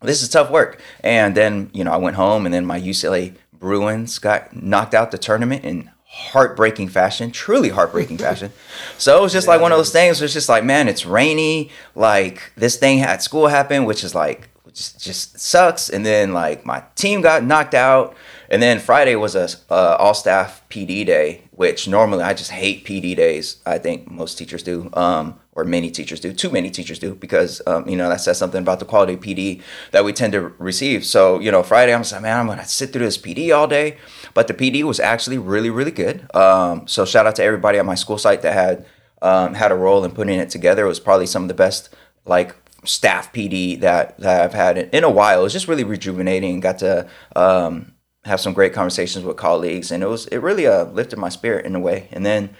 [0.00, 0.80] this is tough work.
[1.00, 5.10] And then, you know, I went home and then my UCLA Bruins got knocked out
[5.10, 8.52] the tournament in heartbreaking fashion, truly heartbreaking fashion.
[8.98, 10.20] So it was just yeah, like one of those things.
[10.20, 11.70] It was just like, man, it's rainy.
[11.94, 15.88] Like this thing at school happened, which is like just, just sucks.
[15.88, 18.16] And then like my team got knocked out.
[18.48, 22.84] And then Friday was a uh, all staff PD day, which normally I just hate
[22.84, 23.56] PD days.
[23.66, 26.32] I think most teachers do, um, or many teachers do.
[26.32, 29.20] Too many teachers do because um, you know that says something about the quality of
[29.20, 29.62] PD
[29.92, 31.04] that we tend to receive.
[31.04, 33.98] So you know Friday I'm like, man, I'm gonna sit through this PD all day.
[34.34, 36.34] But the PD was actually really really good.
[36.34, 38.86] Um, so shout out to everybody at my school site that had
[39.22, 40.84] um, had a role in putting it together.
[40.84, 41.94] It was probably some of the best
[42.26, 45.40] like staff PD that, that I've had in a while.
[45.40, 46.60] It was just really rejuvenating.
[46.60, 47.92] Got to um,
[48.24, 51.66] have some great conversations with colleagues, and it was it really uh, lifted my spirit
[51.66, 52.08] in a way.
[52.12, 52.50] And then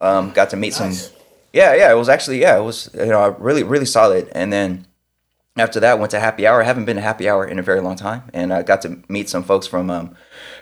[0.00, 1.08] um, got to meet nice.
[1.08, 1.16] some.
[1.54, 4.28] Yeah, yeah, it was actually yeah, it was you know really really solid.
[4.32, 4.86] And then
[5.56, 6.60] after that, went to happy hour.
[6.60, 8.98] I haven't been to happy hour in a very long time, and I got to
[9.08, 10.16] meet some folks from um,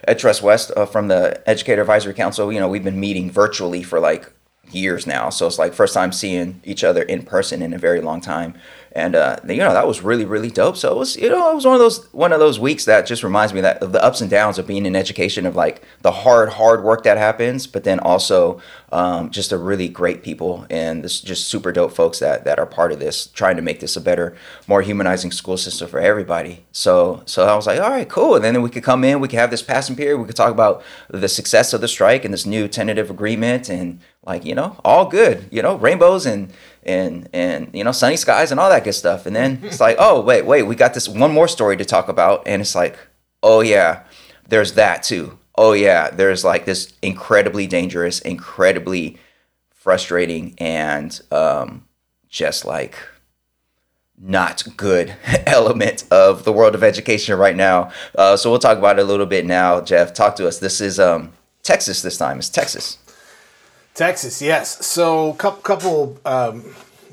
[0.07, 2.53] EdTrust West uh, from the Educator Advisory Council.
[2.53, 4.31] You know, we've been meeting virtually for like
[4.71, 8.03] years now, so it's like first time seeing each other in person in a very
[8.03, 8.53] long time
[8.95, 10.77] and uh, you know that was really really dope.
[10.77, 13.07] So it was you know it was one of those one of those weeks that
[13.07, 15.83] just reminds me that of the ups and downs of being in education of like
[16.03, 20.67] the hard hard work that happens, but then also um, just a really great people
[20.69, 23.81] and this just super dope folks that that are part of this, trying to make
[23.81, 26.65] this a better, more humanizing school system for everybody.
[26.73, 28.35] So so I was like, all right, cool.
[28.35, 30.53] And then we could come in, we could have this passing period, we could talk
[30.53, 34.77] about the success of the strike and this new tentative agreement and like you know
[34.85, 36.53] all good, you know rainbows and
[36.85, 39.27] and and you know sunny skies and all that good stuff.
[39.27, 42.09] And then it's like oh wait wait we got this one more story to talk
[42.09, 42.43] about.
[42.47, 42.99] And it's like
[43.43, 44.05] oh yeah
[44.49, 45.39] there's that too.
[45.57, 49.19] Oh yeah there's like this incredibly dangerous incredibly
[49.71, 51.87] frustrating and um,
[52.29, 52.97] just like
[54.17, 55.17] not good
[55.47, 57.91] element of the world of education right now.
[58.15, 60.15] Uh, so we'll talk about it a little bit now jeff.
[60.15, 60.59] Talk to us.
[60.59, 62.39] This is um, texas this time.
[62.39, 62.99] It's texas
[63.95, 64.85] Texas, yes.
[64.87, 66.65] So, couple couple um,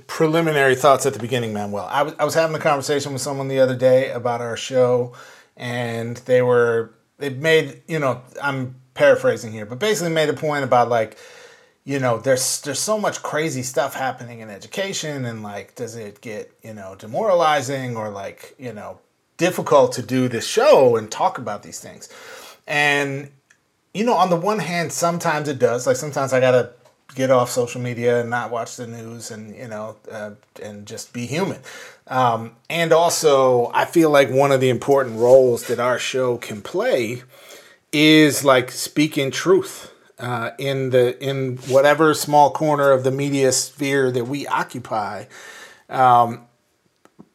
[0.08, 1.88] preliminary thoughts at the beginning, Manuel.
[1.90, 5.14] I, w- I was having a conversation with someone the other day about our show,
[5.58, 10.64] and they were they made you know I'm paraphrasing here, but basically made a point
[10.64, 11.18] about like
[11.84, 16.22] you know there's there's so much crazy stuff happening in education, and like does it
[16.22, 19.00] get you know demoralizing or like you know
[19.36, 22.08] difficult to do this show and talk about these things,
[22.68, 23.32] and
[23.94, 25.88] you know, on the one hand, sometimes it does.
[25.88, 26.72] Like sometimes I gotta
[27.16, 31.14] get off social media and not watch the news, and you know, uh, and just
[31.14, 31.60] be human.
[32.08, 36.62] Um, and also, I feel like one of the important roles that our show can
[36.62, 37.24] play
[37.92, 44.12] is like speaking truth uh, in the in whatever small corner of the media sphere
[44.12, 45.26] that we occupy.
[45.90, 46.46] Um,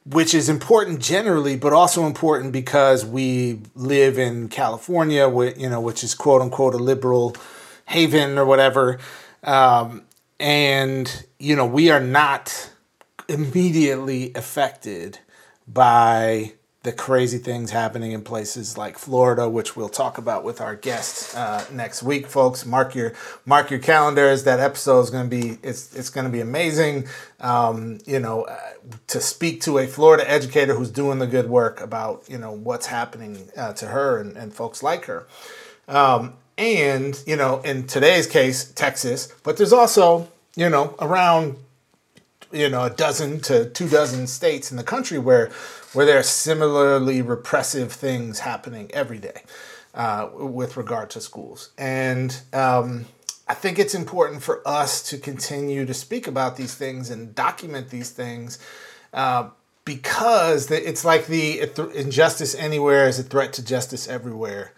[0.04, 6.04] which is important generally, but also important because we live in California, you know, which
[6.04, 7.34] is quote unquote a liberal
[7.86, 8.98] haven or whatever.
[9.42, 10.02] Um,
[10.38, 12.70] and, you know, we are not
[13.28, 15.18] immediately affected
[15.66, 16.52] by
[16.84, 21.34] the crazy things happening in places like Florida, which we'll talk about with our guests
[21.34, 22.66] uh, next week, folks.
[22.66, 23.14] Mark your
[23.46, 24.44] mark your calendars.
[24.44, 27.08] That episode is going to be it's it's going to be amazing.
[27.40, 28.58] Um, you know, uh,
[29.06, 32.86] to speak to a Florida educator who's doing the good work about you know what's
[32.86, 35.26] happening uh, to her and, and folks like her.
[35.88, 41.56] Um, and you know, in today's case, Texas, but there's also you know around
[42.52, 45.50] you know a dozen to two dozen states in the country where
[45.94, 49.42] where there are similarly repressive things happening every day
[49.94, 51.70] uh, with regard to schools.
[51.78, 53.06] And um,
[53.46, 57.90] I think it's important for us to continue to speak about these things and document
[57.90, 58.58] these things
[59.12, 59.50] uh,
[59.84, 61.60] because it's like the
[61.94, 64.72] injustice anywhere is a threat to justice everywhere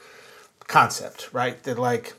[0.66, 1.62] concept, right?
[1.62, 2.14] That like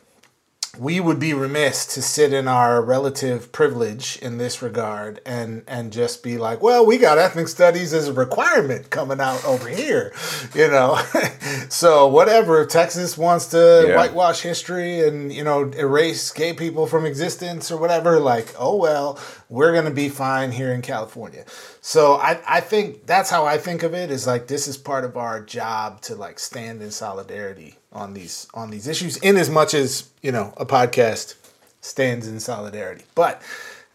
[0.79, 5.91] we would be remiss to sit in our relative privilege in this regard and and
[5.91, 10.13] just be like, well, we got ethnic studies as a requirement coming out over here,
[10.53, 10.99] you know.
[11.69, 13.95] so whatever Texas wants to yeah.
[13.95, 19.19] whitewash history and you know erase gay people from existence or whatever, like, oh well,
[19.49, 21.45] we're gonna be fine here in California.
[21.81, 25.05] So I, I think that's how I think of it is like this is part
[25.05, 29.49] of our job to like stand in solidarity on these on these issues in as
[29.49, 31.35] much as you know a podcast
[31.81, 33.05] stands in solidarity.
[33.15, 33.41] But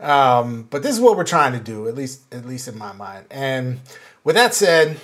[0.01, 2.93] um, but this is what we're trying to do at least at least in my
[2.93, 3.27] mind.
[3.31, 3.81] And
[4.25, 4.99] with that said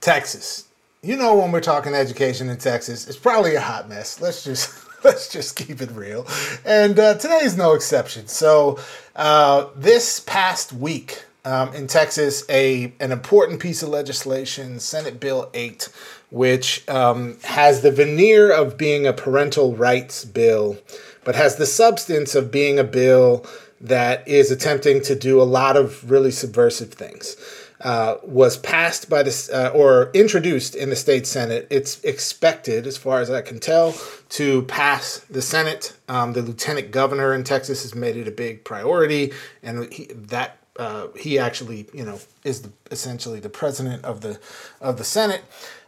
[0.00, 0.66] texas.
[1.02, 4.20] You know when we're talking education in texas it's probably a hot mess.
[4.20, 6.26] Let's just let's just keep it real.
[6.64, 8.26] And uh, today is no exception.
[8.26, 8.78] So
[9.20, 15.50] uh, this past week um, in Texas a an important piece of legislation, Senate Bill
[15.52, 15.90] 8,
[16.30, 20.78] which um, has the veneer of being a parental rights bill,
[21.22, 23.44] but has the substance of being a bill
[23.78, 27.36] that is attempting to do a lot of really subversive things.
[27.80, 31.66] Uh, was passed by this uh, or introduced in the state senate.
[31.70, 33.94] It's expected, as far as I can tell,
[34.30, 35.94] to pass the Senate.
[36.06, 40.58] Um, the lieutenant governor in Texas has made it a big priority, and he, that
[40.78, 44.38] uh, he actually, you know, is the, essentially the president of the
[44.80, 45.42] of the Senate.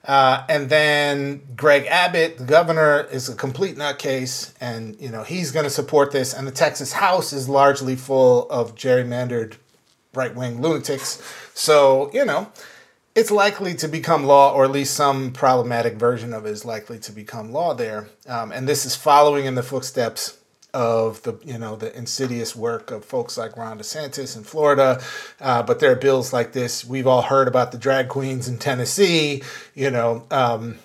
[0.05, 5.50] Uh, and then Greg Abbott, the governor, is a complete nutcase, and you know he's
[5.50, 6.35] going to support this.
[6.35, 9.57] And the Texas House is largely full of gerrymandered
[10.14, 11.22] right wing lunatics.
[11.55, 12.53] So you know,
[13.15, 16.99] it's likely to become law, or at least some problematic version of it is likely
[17.01, 18.09] to become law there.
[18.27, 20.38] Um, and this is following in the footsteps
[20.75, 25.03] of the you know the insidious work of folks like Ron DeSantis in Florida,
[25.41, 26.85] uh, but there are bills like this.
[26.85, 29.43] We've all heard about the drag queens in Tennessee.
[29.75, 30.79] You know, um,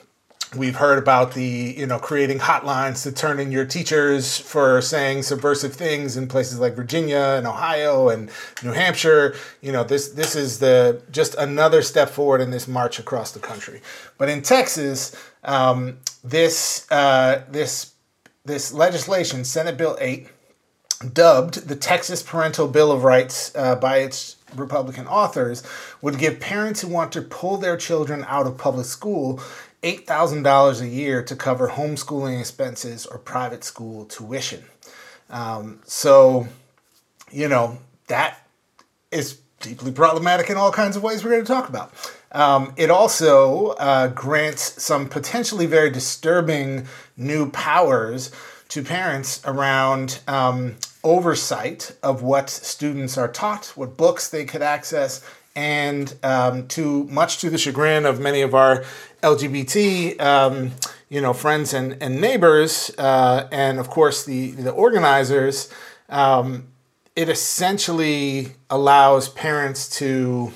[0.55, 5.23] we've heard about the you know creating hotlines to turn in your teachers for saying
[5.23, 8.29] subversive things in places like Virginia and Ohio and
[8.63, 9.35] New Hampshire.
[9.61, 13.39] You know, this this is the just another step forward in this march across the
[13.39, 13.81] country.
[14.17, 17.93] But in Texas, um, this uh, this
[18.45, 20.29] this legislation, Senate Bill 8,
[21.13, 25.63] dubbed the Texas Parental Bill of Rights uh, by its Republican authors,
[26.01, 29.41] would give parents who want to pull their children out of public school
[29.83, 34.63] $8,000 a year to cover homeschooling expenses or private school tuition.
[35.29, 36.47] Um, so,
[37.31, 38.47] you know, that
[39.11, 41.93] is deeply problematic in all kinds of ways we're going to talk about.
[42.31, 48.31] Um, it also uh, grants some potentially very disturbing new powers
[48.69, 55.23] to parents around um, oversight of what students are taught, what books they could access,
[55.55, 58.83] and um, to much to the chagrin of many of our
[59.21, 60.71] LGBT, um,
[61.09, 65.71] you know, friends and, and neighbors, uh, and of course the the organizers.
[66.09, 66.67] Um,
[67.15, 70.53] it essentially allows parents to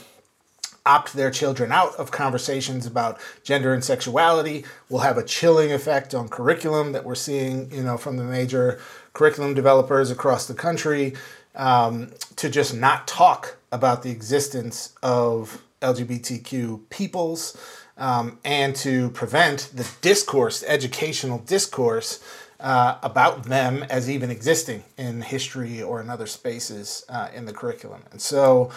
[0.85, 6.15] opt their children out of conversations about gender and sexuality will have a chilling effect
[6.15, 8.79] on curriculum that we're seeing you know from the major
[9.13, 11.13] curriculum developers across the country
[11.55, 17.55] um, to just not talk about the existence of lgbtq peoples
[17.97, 22.23] um, and to prevent the discourse educational discourse
[22.59, 27.53] uh, about them as even existing in history or in other spaces uh, in the
[27.53, 28.71] curriculum and so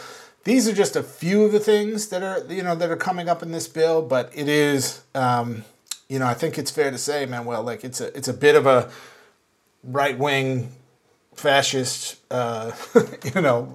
[0.44, 3.28] these are just a few of the things that are you know that are coming
[3.28, 5.64] up in this bill, but it is um,
[6.08, 8.54] you know I think it's fair to say, Manuel, like it's a it's a bit
[8.54, 8.90] of a
[9.82, 10.70] right wing
[11.34, 12.72] fascist uh,
[13.34, 13.74] you know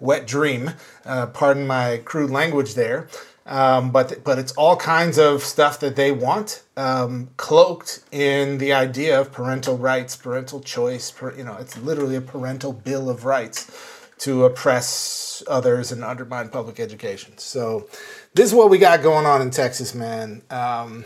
[0.00, 0.72] wet dream.
[1.04, 3.08] Uh, pardon my crude language there.
[3.50, 8.72] Um, but but it's all kinds of stuff that they want um, cloaked in the
[8.72, 11.10] idea of parental rights, parental choice.
[11.10, 13.68] Per, you know, it's literally a parental bill of rights
[14.18, 17.36] to oppress others and undermine public education.
[17.38, 17.88] So
[18.34, 20.42] this is what we got going on in Texas, man.
[20.48, 21.04] Um,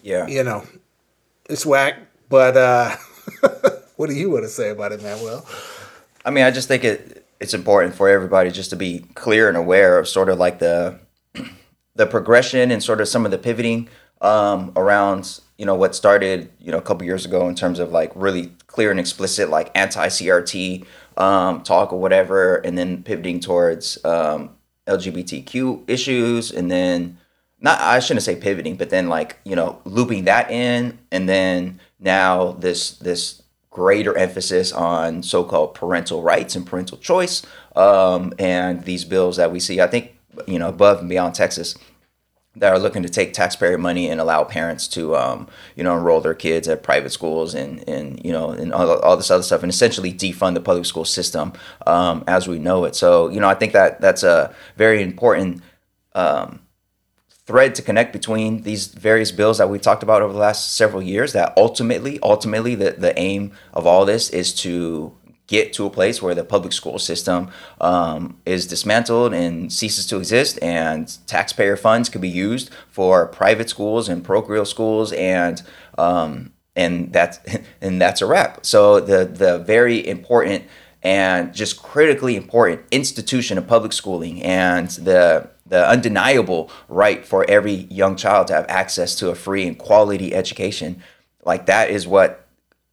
[0.00, 0.64] yeah, you know,
[1.50, 1.98] it's whack.
[2.28, 2.96] But uh,
[3.96, 5.44] what do you want to say about it, Manuel?
[6.24, 9.56] I mean, I just think it it's important for everybody just to be clear and
[9.56, 11.00] aware of sort of like the
[11.94, 13.88] the progression and sort of some of the pivoting
[14.20, 17.92] um, around you know what started you know a couple years ago in terms of
[17.92, 20.84] like really clear and explicit like anti CRT
[21.16, 24.50] um, talk or whatever, and then pivoting towards um,
[24.86, 27.18] LGBTQ issues, and then
[27.60, 31.80] not I shouldn't say pivoting, but then like you know looping that in, and then
[32.00, 37.42] now this this greater emphasis on so-called parental rights and parental choice,
[37.76, 39.80] um, and these bills that we see.
[39.80, 40.16] I think
[40.46, 41.76] you know above and beyond Texas
[42.56, 46.20] that are looking to take taxpayer money and allow parents to, um, you know, enroll
[46.20, 49.62] their kids at private schools and, and you know, and all, all this other stuff,
[49.62, 51.52] and essentially defund the public school system
[51.86, 52.94] um, as we know it.
[52.94, 55.62] So, you know, I think that that's a very important
[56.14, 56.60] um,
[57.46, 61.02] thread to connect between these various bills that we talked about over the last several
[61.02, 61.32] years.
[61.32, 65.16] That ultimately, ultimately, the the aim of all this is to
[65.46, 70.16] get to a place where the public school system um, is dismantled and ceases to
[70.16, 75.62] exist, and taxpayer funds could be used for private schools and parochial schools, and
[75.98, 77.38] um, and that's
[77.80, 78.64] and that's a wrap.
[78.64, 80.64] So the the very important
[81.02, 87.72] and just critically important institution of public schooling and the the undeniable right for every
[87.72, 91.02] young child to have access to a free and quality education
[91.44, 92.46] like that is what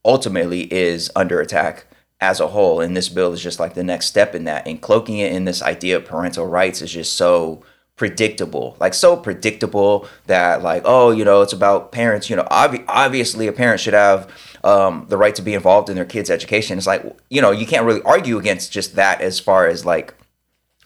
[0.04, 1.86] ultimately is under attack
[2.22, 2.82] as a whole.
[2.82, 4.68] And this bill is just like the next step in that.
[4.68, 7.64] And cloaking it in this idea of parental rights is just so
[8.00, 12.82] predictable like so predictable that like oh you know it's about parents you know ob-
[12.88, 14.32] obviously a parent should have
[14.64, 17.68] um, the right to be involved in their kids education it's like you know you
[17.68, 20.14] can't really argue against just that as far as like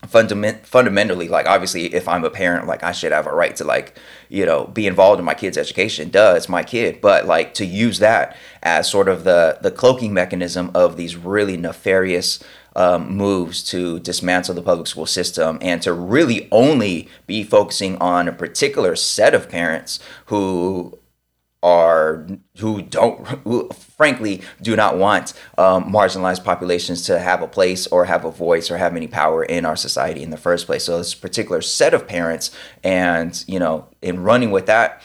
[0.07, 3.63] fundament fundamentally like obviously if i'm a parent like i should have a right to
[3.63, 3.97] like
[4.33, 6.09] you know be involved in my kid's education.
[6.13, 6.99] It's my kid.
[7.01, 11.55] But like to use that as sort of the the cloaking mechanism of these really
[11.55, 12.43] nefarious
[12.75, 18.27] um, moves to dismantle the public school system and to really only be focusing on
[18.27, 20.97] a particular set of parents who
[21.63, 27.87] are who don't who frankly do not want um, marginalized populations to have a place
[27.87, 30.83] or have a voice or have any power in our society in the first place.
[30.83, 32.51] So this particular set of parents
[32.83, 35.01] and you know in running with that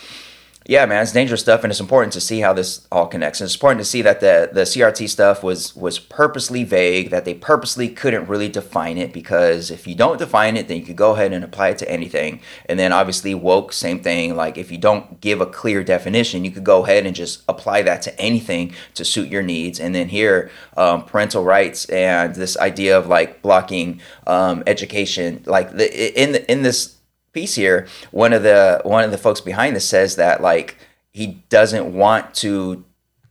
[0.69, 3.41] yeah, man, it's dangerous stuff, and it's important to see how this all connects.
[3.41, 7.25] And it's important to see that the the CRT stuff was was purposely vague, that
[7.25, 10.95] they purposely couldn't really define it because if you don't define it, then you could
[10.95, 12.43] go ahead and apply it to anything.
[12.67, 14.37] And then obviously woke, same thing.
[14.37, 17.81] Like if you don't give a clear definition, you could go ahead and just apply
[17.83, 19.81] that to anything to suit your needs.
[19.81, 25.75] And then here, um, parental rights and this idea of like blocking um, education, like
[25.79, 26.98] the in the, in this
[27.33, 30.77] piece here, one of the one of the folks behind this says that like
[31.11, 32.85] he doesn't want to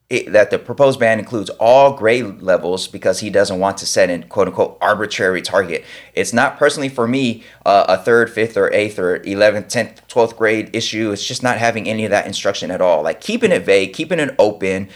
[0.10, 4.10] it, that the proposed ban includes all grade levels because he doesn't want to set
[4.10, 5.84] an quote unquote arbitrary target.
[6.14, 10.38] It's not personally for me uh, a third, fifth, or eighth, or 11th, 10th, 12th
[10.38, 11.12] grade issue.
[11.12, 13.04] It's just not having any of that instruction at all.
[13.04, 14.88] Like keeping it vague, keeping it open,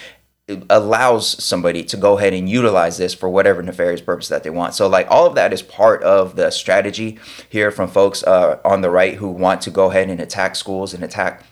[0.70, 4.74] allows somebody to go ahead and utilize this for whatever nefarious purpose that they want.
[4.74, 7.20] So like all of that is part of the strategy
[7.50, 10.94] here from folks uh, on the right who want to go ahead and attack schools
[10.94, 11.44] and attack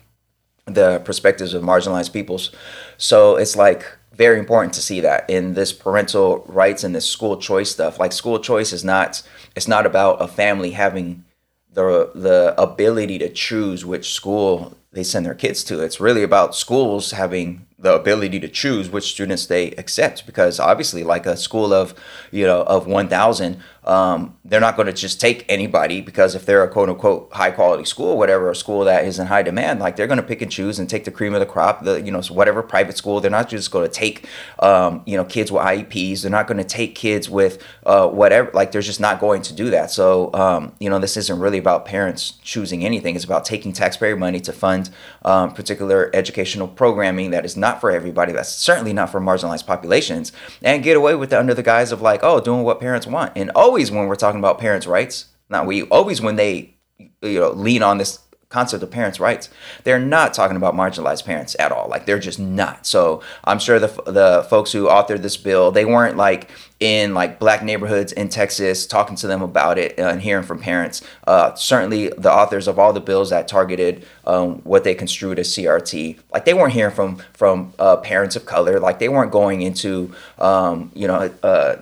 [0.66, 2.50] the perspectives of marginalized peoples.
[2.96, 7.36] So it's like very important to see that in this parental rights and this school
[7.38, 7.98] choice stuff.
[7.98, 9.22] Like school choice is not
[9.56, 11.24] it's not about a family having
[11.72, 15.80] the the ability to choose which school they send their kids to.
[15.80, 21.02] It's really about schools having the ability to choose which students they accept because obviously
[21.02, 21.94] like a school of
[22.30, 26.62] you know of 1000 um, they're not going to just take anybody because if they're
[26.62, 29.96] a quote unquote high quality school whatever a school that is in high demand like
[29.96, 32.12] they're going to pick and choose and take the cream of the crop the you
[32.12, 34.26] know whatever private school they're not just going to take
[34.58, 38.50] um, you know kids with IEPs they're not going to take kids with uh, whatever
[38.52, 39.90] like they're just not going to do that.
[39.90, 44.16] So um, you know this isn't really about parents choosing anything it's about taking taxpayer
[44.16, 44.90] money to fund
[45.24, 48.32] um, particular educational programming that is not not for everybody.
[48.32, 50.32] That's certainly not for marginalized populations.
[50.62, 53.32] And get away with it under the guise of like, oh, doing what parents want.
[53.36, 56.74] And always when we're talking about parents' rights, not we, always when they
[57.22, 58.18] you know lean on this
[58.50, 59.48] concept of parents' rights.
[59.84, 61.88] They're not talking about marginalized parents at all.
[61.88, 62.84] Like they're just not.
[62.84, 67.38] So I'm sure the the folks who authored this bill, they weren't like in like
[67.38, 71.00] black neighborhoods in Texas talking to them about it and hearing from parents.
[71.26, 75.48] Uh, certainly, the authors of all the bills that targeted um, what they construed as
[75.50, 78.80] CRT, like they weren't hearing from from uh, parents of color.
[78.80, 81.30] Like they weren't going into um, you know.
[81.42, 81.76] Uh,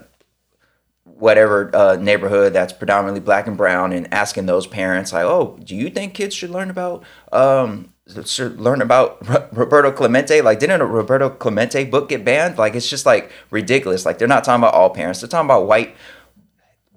[1.19, 5.75] whatever uh, neighborhood that's predominantly black and brown and asking those parents like oh do
[5.75, 7.03] you think kids should learn about
[7.33, 7.93] um,
[8.25, 9.19] should learn about
[9.57, 10.41] roberto clemente?
[10.41, 12.59] Like didn't a roberto clemente book get banned?
[12.59, 14.07] Like it's just like ridiculous.
[14.07, 15.21] Like they're not talking about all parents.
[15.21, 15.95] They're talking about white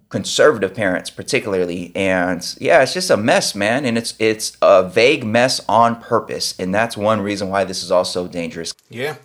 [0.10, 1.92] conservative parents particularly.
[1.96, 3.86] And yeah it's just a mess man.
[3.86, 6.58] And it's it's a vague mess on purpose.
[6.60, 8.74] And that's one reason why this is all so dangerous.
[8.90, 9.18] Yeah.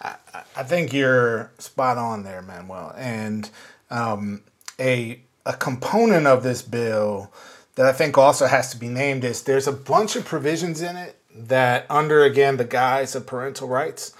[0.00, 0.16] I,
[0.56, 2.94] I think you're spot on there manuel.
[2.96, 3.50] And
[3.90, 4.42] um,
[4.78, 7.30] a a component of this bill
[7.74, 10.96] that I think also has to be named is there's a bunch of provisions in
[10.96, 14.12] it that, under again the guise of parental rights,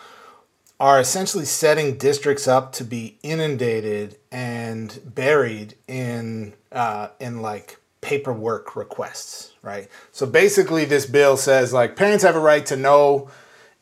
[0.81, 8.77] are essentially setting districts up to be inundated and buried in uh, in like paperwork
[8.77, 9.89] requests, right?
[10.13, 13.31] So basically, this bill says like parents have a right to know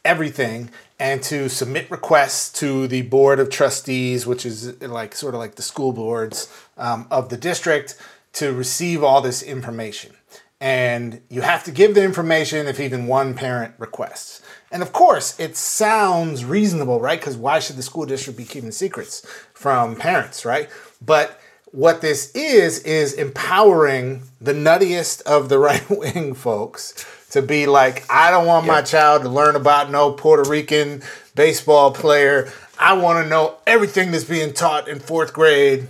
[0.05, 0.71] everything
[1.03, 5.57] and to submit requests to the board of trustees, which is like sort of like
[5.57, 6.49] the school boards
[6.79, 7.97] um, of the district,
[8.35, 10.15] to receive all this information.
[10.61, 14.43] And you have to give the information if even one parent requests.
[14.71, 17.19] And of course, it sounds reasonable, right?
[17.19, 20.71] Because why should the school district be keeping secrets from parents, right?
[21.05, 21.41] But
[21.73, 28.05] what this is, is empowering the nuttiest of the right wing folks to be like,
[28.11, 31.03] I don't want my child to learn about no Puerto Rican
[31.35, 32.53] baseball player.
[32.79, 35.89] I want to know everything that's being taught in fourth grade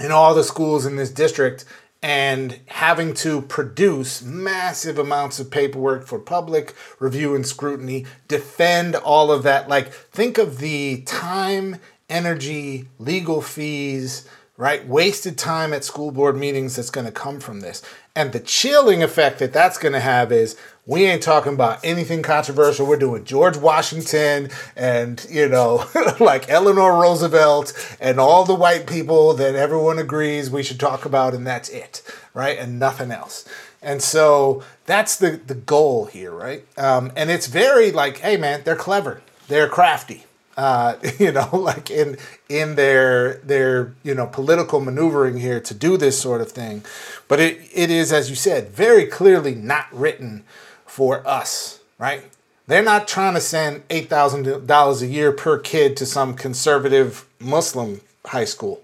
[0.00, 1.64] in all the schools in this district
[2.02, 9.30] and having to produce massive amounts of paperwork for public review and scrutiny, defend all
[9.30, 9.68] of that.
[9.68, 11.76] Like, think of the time
[12.08, 14.86] energy, legal fees, right?
[14.86, 17.82] Wasted time at school board meetings that's going to come from this.
[18.14, 22.22] And the chilling effect that that's going to have is we ain't talking about anything
[22.22, 22.86] controversial.
[22.86, 25.86] We're doing George Washington and, you know,
[26.20, 31.32] like Eleanor Roosevelt and all the white people that everyone agrees we should talk about,
[31.32, 32.02] and that's it,
[32.34, 32.58] right?
[32.58, 33.48] And nothing else.
[33.80, 36.66] And so that's the, the goal here, right?
[36.76, 40.24] Um, and it's very like, hey, man, they're clever, they're crafty,
[40.62, 42.16] uh, you know, like in
[42.48, 46.84] in their their you know political maneuvering here to do this sort of thing.
[47.26, 50.44] But it, it is, as you said, very clearly not written
[50.86, 52.22] for us, right?
[52.68, 57.26] They're not trying to send eight thousand dollars a year per kid to some conservative
[57.40, 58.80] Muslim high school,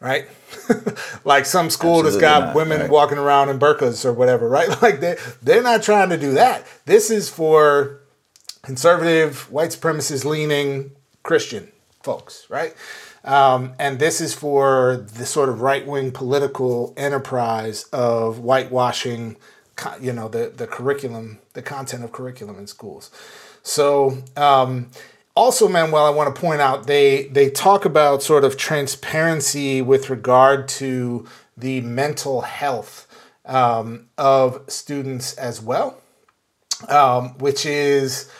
[0.00, 0.26] right?
[1.24, 2.90] like some school Absolutely that's got not, women right.
[2.90, 4.68] walking around in burqas or whatever, right?
[4.82, 6.66] Like they they're not trying to do that.
[6.86, 8.00] This is for
[8.62, 10.92] conservative, white supremacist leaning
[11.22, 12.74] Christian folks, right?
[13.24, 19.36] Um, and this is for the sort of right wing political enterprise of whitewashing,
[20.00, 23.10] you know, the, the curriculum, the content of curriculum in schools.
[23.62, 24.90] So, um,
[25.34, 30.10] also, Manuel, I want to point out they they talk about sort of transparency with
[30.10, 33.06] regard to the mental health
[33.46, 36.02] um, of students as well,
[36.88, 38.30] um, which is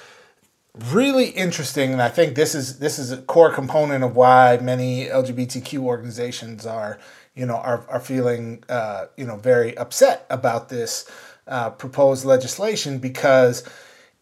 [0.79, 5.07] really interesting and i think this is this is a core component of why many
[5.07, 6.99] lgbtq organizations are
[7.35, 11.11] you know are, are feeling uh, you know very upset about this
[11.47, 13.69] uh, proposed legislation because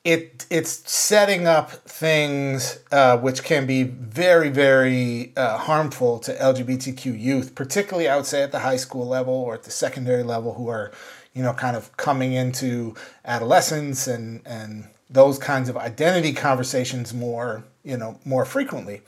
[0.05, 7.17] it it's setting up things uh, which can be very very uh, harmful to lgbtq
[7.17, 10.55] youth particularly i would say at the high school level or at the secondary level
[10.55, 10.91] who are
[11.33, 12.93] you know kind of coming into
[13.25, 19.03] adolescence and and those kinds of identity conversations more, you know, more frequently.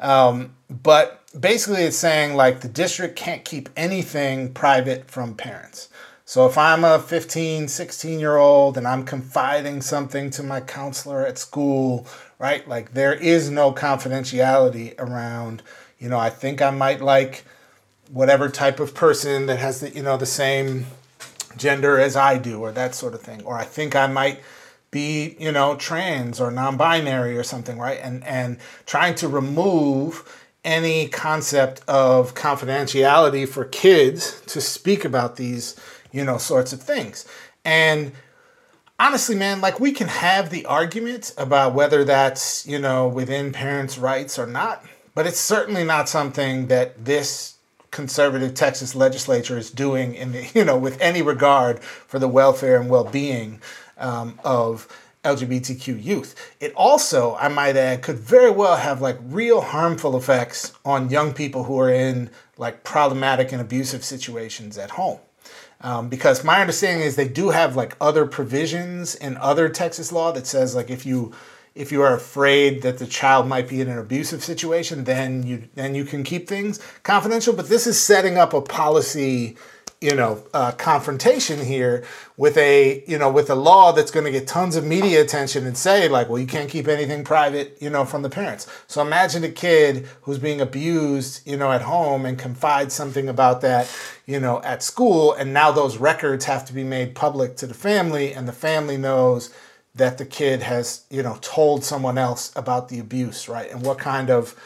[0.00, 5.88] Um, but basically, it's saying like the district can't keep anything private from parents.
[6.24, 11.26] So if I'm a 15, 16 year old and I'm confiding something to my counselor
[11.26, 12.06] at school,
[12.38, 12.66] right?
[12.66, 15.62] Like there is no confidentiality around,
[15.98, 17.44] you know, I think I might like
[18.10, 20.86] whatever type of person that has the, you know, the same
[21.56, 23.42] gender as I do or that sort of thing.
[23.44, 24.40] Or I think I might
[24.92, 27.98] be you know trans or non-binary or something right?
[28.00, 35.74] And and trying to remove any concept of confidentiality for kids to speak about these
[36.12, 37.26] you know sorts of things.
[37.64, 38.12] And
[39.00, 43.98] honestly man like we can have the argument about whether that's you know within parents
[43.98, 44.84] rights or not
[45.14, 47.56] but it's certainly not something that this
[47.90, 52.80] conservative Texas legislature is doing in the, you know with any regard for the welfare
[52.80, 53.60] and well-being
[54.02, 54.88] um, of
[55.24, 56.34] LGBTQ youth.
[56.60, 61.32] It also, I might add, could very well have like real harmful effects on young
[61.32, 65.20] people who are in like problematic and abusive situations at home.
[65.80, 70.30] Um, because my understanding is they do have like other provisions in other Texas law
[70.32, 71.32] that says like if you
[71.74, 75.68] if you are afraid that the child might be in an abusive situation, then you
[75.74, 77.54] then you can keep things confidential.
[77.54, 79.56] But this is setting up a policy
[80.02, 82.04] you know uh, confrontation here
[82.36, 85.66] with a you know with a law that's going to get tons of media attention
[85.66, 88.66] and say like well you can't keep anything private you know from the parents.
[88.86, 93.60] So imagine a kid who's being abused you know at home and confides something about
[93.60, 93.90] that
[94.26, 97.74] you know at school and now those records have to be made public to the
[97.74, 99.54] family and the family knows
[99.94, 103.70] that the kid has you know told someone else about the abuse right?
[103.70, 104.56] And what kind of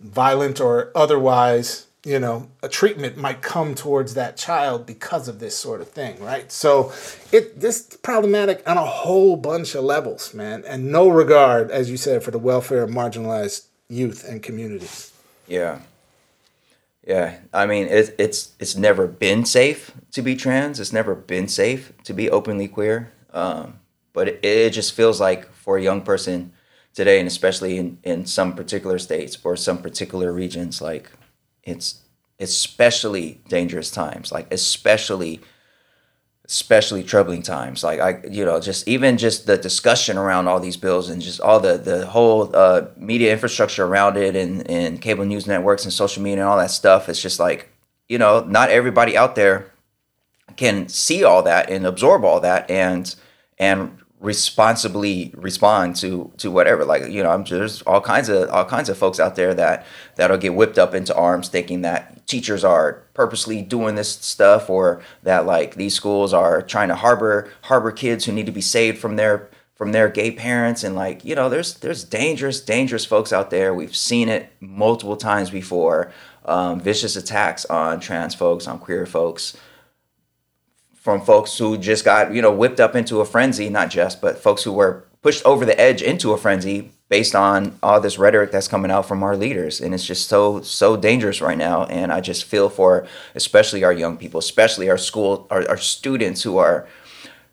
[0.00, 5.58] violent or otherwise you know a treatment might come towards that child because of this
[5.58, 6.50] sort of thing right?
[6.52, 6.92] So
[7.32, 11.96] it this problematic on a whole bunch of levels man and no regard as you
[11.96, 15.12] said for the welfare of marginalized youth and communities.
[15.48, 15.80] Yeah.
[17.06, 20.78] Yeah i mean it, it's it's never been safe to be trans.
[20.80, 23.12] It's never been safe to be openly queer.
[23.32, 23.80] Um,
[24.12, 26.52] but it, it just feels like for a young person
[26.94, 31.10] today and especially in, in some particular states or some particular regions like
[31.66, 32.00] it's
[32.40, 35.40] especially dangerous times, like especially
[36.46, 37.82] especially troubling times.
[37.82, 41.40] Like I, you know, just even just the discussion around all these bills and just
[41.40, 45.92] all the the whole uh, media infrastructure around it and and cable news networks and
[45.92, 47.08] social media and all that stuff.
[47.08, 47.68] It's just like
[48.08, 49.72] you know, not everybody out there
[50.56, 53.14] can see all that and absorb all that and
[53.58, 56.84] and responsibly respond to to whatever.
[56.84, 59.86] Like you know I'm there's all kinds of all kinds of folks out there that
[60.16, 65.00] that'll get whipped up into arms thinking that teachers are purposely doing this stuff or
[65.22, 68.98] that like these schools are trying to harbor harbor kids who need to be saved
[68.98, 70.82] from their from their gay parents.
[70.82, 73.72] And like you know there's there's dangerous dangerous folks out there.
[73.72, 76.12] We've seen it multiple times before.
[76.44, 79.56] Um, vicious attacks on trans folks on queer folks
[81.06, 84.42] from folks who just got you know whipped up into a frenzy not just but
[84.42, 88.50] folks who were pushed over the edge into a frenzy based on all this rhetoric
[88.50, 92.12] that's coming out from our leaders and it's just so so dangerous right now and
[92.12, 96.56] i just feel for especially our young people especially our school our, our students who
[96.56, 96.88] are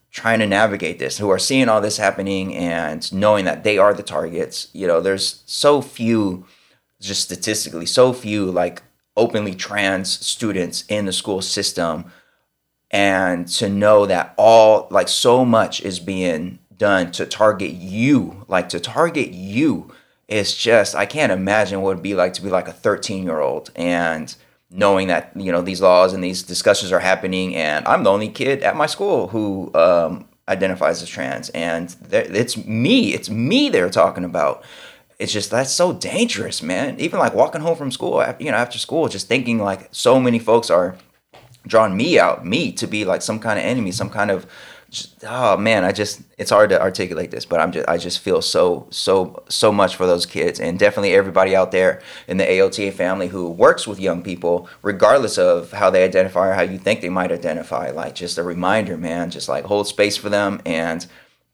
[0.09, 3.95] trying to navigate this, who are seeing all this happening and knowing that they are
[3.95, 4.67] the targets.
[4.71, 6.45] You know, there's so few,
[7.01, 8.83] just statistically, so few like
[9.17, 12.11] openly trans students in the school system.
[12.93, 18.69] And to know that all, like, so much is being done to target you, like,
[18.69, 19.91] to target you
[20.27, 23.39] is just, I can't imagine what it'd be like to be like a 13 year
[23.39, 24.33] old and
[24.73, 27.55] knowing that you know these laws and these discussions are happening.
[27.55, 31.49] And i'm the only kid at my school who um, identifies as trans.
[31.49, 34.63] And it's me it's me they're talking about.
[35.19, 36.99] It's just that's so dangerous man.
[36.99, 40.39] Even like walking home from school you know after school just thinking like so many
[40.39, 40.97] folks are
[41.65, 44.45] drawing me out me to be like some kind of enemy some kind of
[45.27, 48.41] oh man, I just it's hard to articulate this, but I'm just I just feel
[48.41, 52.93] so so so much for those kids and definitely everybody out there in the AOTA
[52.93, 57.01] family who works with young people, regardless of how they identify or how you think
[57.01, 57.89] they might identify.
[57.91, 61.05] Like just a reminder, man, just like hold space for them and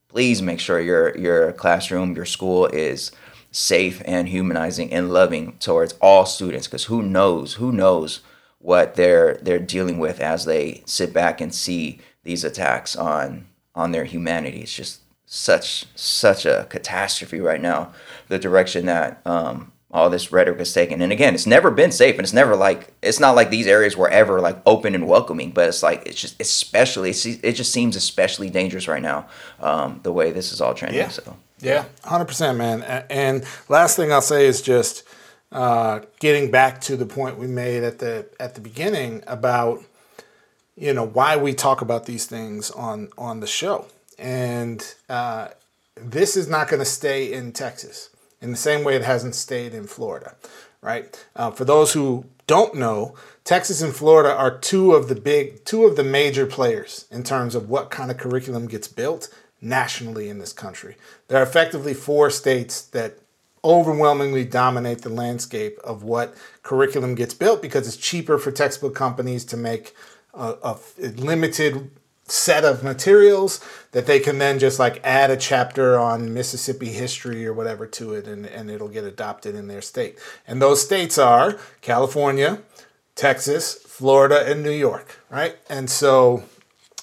[0.09, 3.11] please make sure your your classroom, your school is
[3.51, 8.21] safe and humanizing and loving towards all students because who knows who knows
[8.59, 13.91] what they're they're dealing with as they sit back and see these attacks on on
[13.91, 14.61] their humanity.
[14.61, 17.93] It's just such such a catastrophe right now.
[18.27, 22.15] The direction that um, all this rhetoric is taken, and again, it's never been safe,
[22.15, 25.51] and it's never like it's not like these areas were ever like open and welcoming.
[25.51, 29.27] But it's like it's just especially it just seems especially dangerous right now.
[29.59, 30.99] Um, the way this is all trending.
[30.99, 31.09] Yeah.
[31.09, 32.81] So yeah, hundred percent, man.
[33.09, 35.03] And last thing I'll say is just
[35.51, 39.81] uh, getting back to the point we made at the at the beginning about
[40.75, 43.87] you know why we talk about these things on on the show.
[44.17, 45.49] And uh,
[45.95, 48.09] this is not going to stay in texas
[48.41, 50.35] in the same way it hasn't stayed in florida
[50.81, 51.25] right?
[51.35, 55.85] Uh, for those who don't know texas and florida are two of the big two
[55.85, 59.29] of the major players in terms of what kind of curriculum gets built
[59.61, 60.95] nationally in this country.
[61.27, 63.17] There are effectively four states that
[63.63, 69.43] overwhelmingly dominate the landscape of what curriculum gets built because it's cheaper for textbook companies
[69.45, 69.95] to make
[70.33, 70.77] a, a
[71.17, 71.91] limited
[72.31, 73.59] set of materials
[73.91, 78.13] that they can then just like add a chapter on Mississippi history or whatever to
[78.13, 80.19] it and, and it'll get adopted in their state.
[80.47, 82.61] And those states are California,
[83.15, 85.57] Texas, Florida, and New York, right?
[85.69, 86.43] And so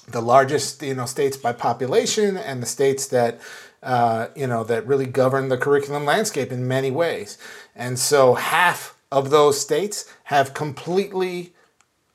[0.08, 3.40] the largest, you know, states by population and the states that
[3.86, 7.38] uh, you know that really govern the curriculum landscape in many ways.
[7.74, 11.54] And so half of those states have completely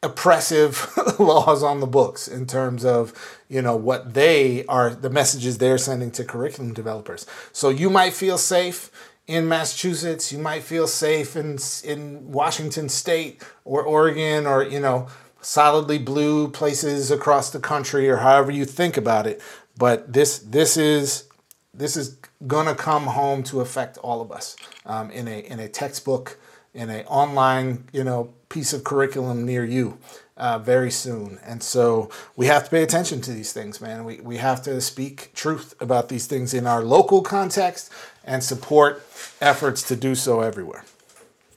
[0.03, 3.13] oppressive laws on the books in terms of
[3.47, 8.11] you know what they are the messages they're sending to curriculum developers so you might
[8.11, 8.89] feel safe
[9.27, 15.07] in massachusetts you might feel safe in in washington state or oregon or you know
[15.39, 19.39] solidly blue places across the country or however you think about it
[19.77, 21.25] but this this is
[21.73, 22.17] this is
[22.47, 24.55] gonna come home to affect all of us
[24.85, 26.37] um, in a in a textbook
[26.73, 29.97] in a online you know piece of curriculum near you
[30.37, 31.39] uh, very soon.
[31.45, 34.03] And so we have to pay attention to these things, man.
[34.03, 37.91] We, we have to speak truth about these things in our local context
[38.25, 39.03] and support
[39.39, 40.83] efforts to do so everywhere.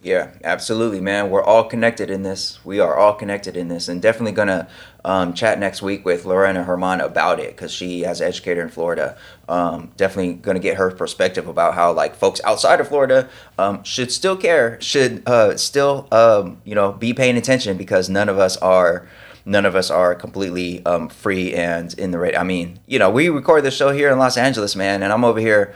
[0.04, 1.30] Yeah, absolutely, man.
[1.30, 2.62] We're all connected in this.
[2.62, 4.68] We are all connected in this, and definitely gonna
[5.02, 8.68] um, chat next week with Lorena Herman about it because she has an educator in
[8.68, 9.16] Florida.
[9.48, 14.12] Um, definitely gonna get her perspective about how like folks outside of Florida um, should
[14.12, 18.58] still care, should uh, still um, you know be paying attention because none of us
[18.58, 19.08] are
[19.46, 22.36] none of us are completely um, free and in the right.
[22.38, 25.24] I mean, you know, we record this show here in Los Angeles, man, and I'm
[25.24, 25.74] over here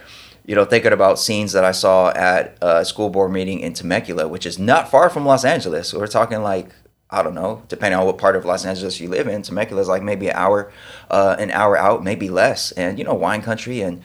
[0.48, 4.26] you know, thinking about scenes that I saw at a school board meeting in Temecula,
[4.26, 5.92] which is not far from Los Angeles.
[5.92, 6.70] We're talking like
[7.10, 9.42] I don't know, depending on what part of Los Angeles you live in.
[9.42, 10.72] Temecula is like maybe an hour,
[11.10, 14.02] uh, an hour out, maybe less, and you know, wine country, and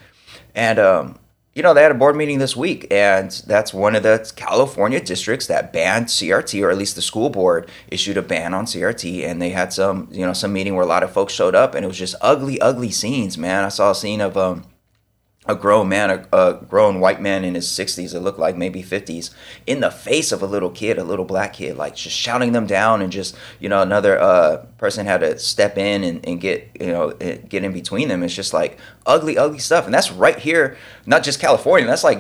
[0.54, 1.18] and um,
[1.56, 5.00] you know, they had a board meeting this week, and that's one of the California
[5.00, 9.26] districts that banned CRT, or at least the school board issued a ban on CRT,
[9.26, 11.74] and they had some, you know, some meeting where a lot of folks showed up,
[11.74, 13.64] and it was just ugly, ugly scenes, man.
[13.64, 14.66] I saw a scene of um
[15.46, 18.82] a grown man, a, a, grown white man in his 60s, it looked like maybe
[18.82, 19.32] 50s,
[19.68, 22.66] in the face of a little kid, a little black kid, like just shouting them
[22.66, 26.70] down and just, you know, another uh, person had to step in and, and get,
[26.80, 28.24] you know, eh, get in between them.
[28.24, 29.86] It's just like ugly, ugly stuff.
[29.86, 32.20] And that's right here, not just California, that's like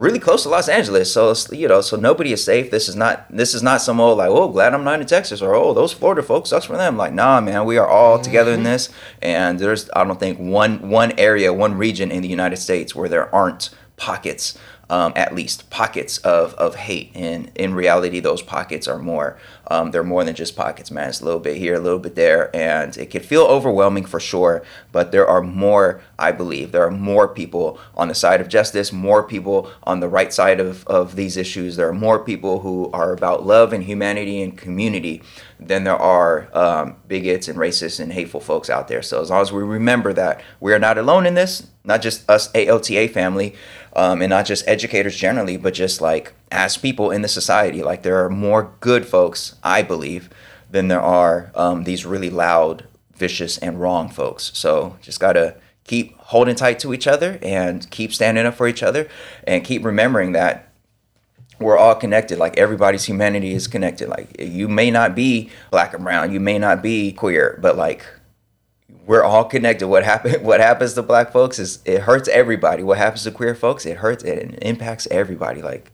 [0.00, 1.12] really close to Los Angeles.
[1.12, 2.70] So you know, so nobody is safe.
[2.70, 5.40] This is not this is not some old like oh glad I'm not in Texas
[5.40, 6.96] or oh those Florida folks sucks for them.
[6.96, 8.24] Like nah man, we are all mm-hmm.
[8.24, 8.88] together in this.
[9.22, 13.08] And there's I don't think one one area one region in the United States where
[13.08, 14.58] there aren't pockets
[14.90, 17.12] um, at least pockets of, of hate.
[17.14, 19.38] And in reality, those pockets are more.
[19.68, 21.08] Um, they're more than just pockets, man.
[21.08, 24.18] It's a little bit here, a little bit there, and it can feel overwhelming for
[24.18, 24.64] sure.
[24.90, 28.92] But there are more, I believe, there are more people on the side of justice,
[28.92, 31.76] more people on the right side of, of these issues.
[31.76, 35.22] There are more people who are about love and humanity and community
[35.60, 39.02] than there are um, bigots and racists and hateful folks out there.
[39.02, 42.28] So as long as we remember that we are not alone in this, not just
[42.28, 43.54] us AOTA family,
[43.94, 47.82] um, and not just educators generally, but just like as people in the society.
[47.82, 50.30] Like there are more good folks, I believe,
[50.70, 54.50] than there are um, these really loud, vicious, and wrong folks.
[54.54, 58.82] So just gotta keep holding tight to each other and keep standing up for each
[58.82, 59.08] other
[59.44, 60.68] and keep remembering that
[61.58, 62.38] we're all connected.
[62.38, 64.08] Like everybody's humanity is connected.
[64.08, 68.06] Like you may not be black or brown, you may not be queer, but like
[69.06, 69.88] we're all connected.
[69.88, 70.32] What happen?
[70.44, 72.82] What happens to black folks is it hurts everybody.
[72.82, 73.86] What happens to queer folks?
[73.86, 74.24] It hurts.
[74.24, 75.62] It impacts everybody.
[75.62, 75.92] Like,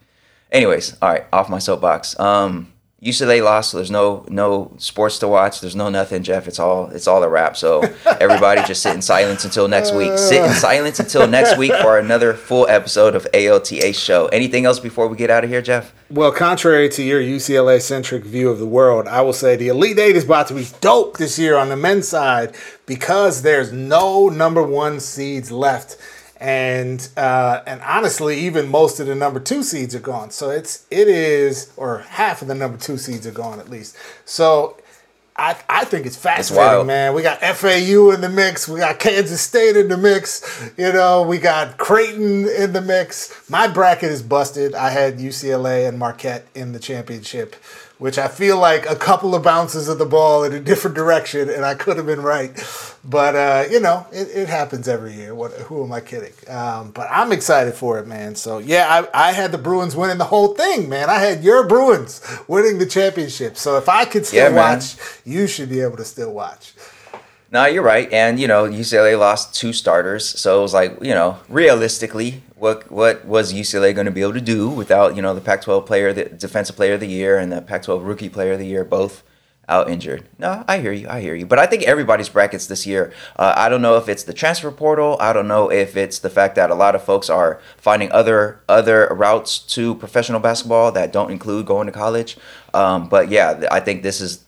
[0.52, 2.18] anyways, all right, off my soapbox.
[2.20, 2.72] Um,
[3.02, 5.60] UCLA lost, so there's no no sports to watch.
[5.60, 6.48] There's no nothing, Jeff.
[6.48, 7.54] It's all it's all a wrap.
[7.54, 10.16] So everybody just sit in silence until next week.
[10.16, 14.28] Sit in silence until next week for another full episode of AOTA show.
[14.28, 15.92] Anything else before we get out of here, Jeff?
[16.08, 19.98] Well, contrary to your UCLA centric view of the world, I will say the Elite
[19.98, 24.30] Eight is about to be dope this year on the men's side because there's no
[24.30, 25.98] number one seeds left
[26.38, 30.30] and uh, and honestly, even most of the number two seeds are gone.
[30.30, 33.96] So it's it is, or half of the number two seeds are gone at least.
[34.24, 34.76] So
[35.36, 37.14] I I think it's fascinating, man.
[37.14, 38.68] We got FAU in the mix.
[38.68, 40.70] We got Kansas State in the mix.
[40.76, 43.48] You know, we got Creighton in the mix.
[43.50, 44.74] My bracket is busted.
[44.74, 47.56] I had UCLA and Marquette in the championship
[47.98, 51.48] which I feel like a couple of bounces of the ball in a different direction,
[51.48, 52.52] and I could have been right.
[53.02, 55.34] But uh, you know, it, it, happens every year.
[55.34, 55.52] What?
[55.52, 56.32] Who am I kidding?
[56.48, 58.34] Um, but I'm excited for it, man.
[58.34, 61.08] So yeah, I, I had the Bruins winning the whole thing, man.
[61.08, 63.56] I had your Bruins winning the championship.
[63.56, 66.74] So if I could still yeah, watch, you should be able to still watch.
[67.56, 68.12] No, you're right.
[68.12, 72.92] And you know, UCLA lost two starters, so it was like, you know, realistically, what
[72.92, 76.12] what was UCLA going to be able to do without you know the Pac-12 player,
[76.12, 79.22] the defensive player of the year, and the Pac-12 rookie player of the year both
[79.70, 80.28] out injured?
[80.38, 81.08] No, I hear you.
[81.08, 81.46] I hear you.
[81.46, 83.10] But I think everybody's brackets this year.
[83.36, 85.16] Uh, I don't know if it's the transfer portal.
[85.18, 88.60] I don't know if it's the fact that a lot of folks are finding other
[88.68, 92.36] other routes to professional basketball that don't include going to college.
[92.74, 94.44] Um, but yeah, I think this is.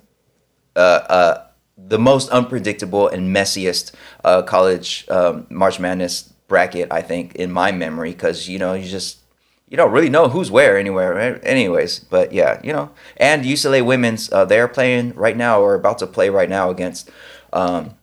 [0.76, 1.47] Uh, uh,
[1.86, 3.92] the most unpredictable and messiest
[4.24, 8.88] uh, college um, March Madness bracket, I think, in my memory, because you know you
[8.88, 9.18] just
[9.68, 11.14] you don't really know who's where anywhere.
[11.14, 11.40] Right?
[11.44, 15.98] Anyways, but yeah, you know, and UCLA women's uh, they're playing right now or about
[15.98, 17.10] to play right now against.
[17.52, 17.94] Um,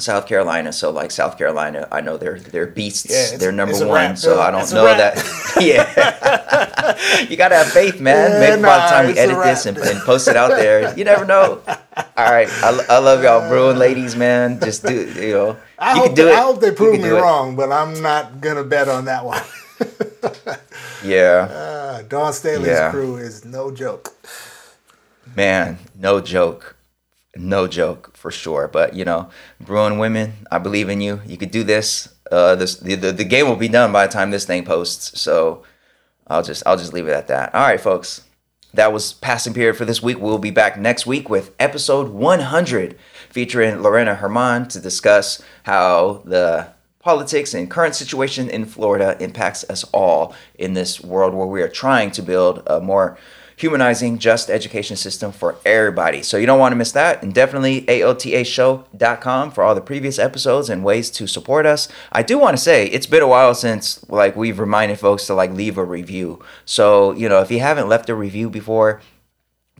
[0.00, 3.10] South Carolina, so like South Carolina, I know they're they're beasts.
[3.10, 5.16] Yeah, they're number one, so I don't know that.
[5.60, 8.30] yeah, you gotta have faith, man.
[8.30, 10.96] Yeah, Maybe nah, by the time we edit this and, and, post it out there,
[10.96, 11.62] you never know.
[12.20, 14.60] All right, I, I love y'all, Bruin ladies, man.
[14.60, 15.56] Just do you know?
[15.78, 16.34] I you hope, do it.
[16.34, 19.42] I hope they prove me wrong, but I'm not gonna bet on that one.
[21.04, 21.48] yeah.
[21.50, 22.90] Uh, Dawn Staley's yeah.
[22.90, 24.14] crew is no joke.
[25.34, 26.76] Man, no joke
[27.36, 28.68] no joke for sure.
[28.68, 31.20] But you know, Bruin women, I believe in you.
[31.26, 32.14] You could do this.
[32.30, 35.20] Uh, this the, the, the game will be done by the time this thing posts.
[35.20, 35.64] So
[36.26, 37.54] I'll just I'll just leave it at that.
[37.54, 38.22] All right, folks.
[38.72, 40.20] That was passing period for this week.
[40.20, 42.96] We'll be back next week with episode 100,
[43.28, 46.68] featuring Lorena Herman to discuss how the
[47.00, 51.68] politics and current situation in Florida impacts us all in this world where we are
[51.68, 53.18] trying to build a more
[53.60, 56.22] humanizing just education system for everybody.
[56.22, 57.22] So you don't want to miss that.
[57.22, 61.86] And definitely AOTAshow.com for all the previous episodes and ways to support us.
[62.10, 65.34] I do want to say it's been a while since like we've reminded folks to
[65.34, 66.42] like leave a review.
[66.64, 69.02] So, you know, if you haven't left a review before,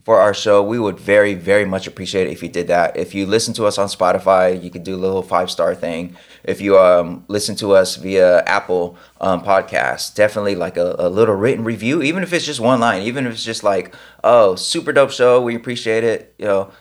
[0.03, 2.97] for our show, we would very, very much appreciate it if you did that.
[2.97, 6.15] If you listen to us on Spotify, you could do a little five star thing.
[6.43, 11.35] If you um, listen to us via Apple um, Podcasts, definitely like a, a, little
[11.35, 13.93] written review, even if it's just one line, even if it's just like,
[14.23, 16.33] oh, super dope show, we appreciate it.
[16.37, 16.71] You know,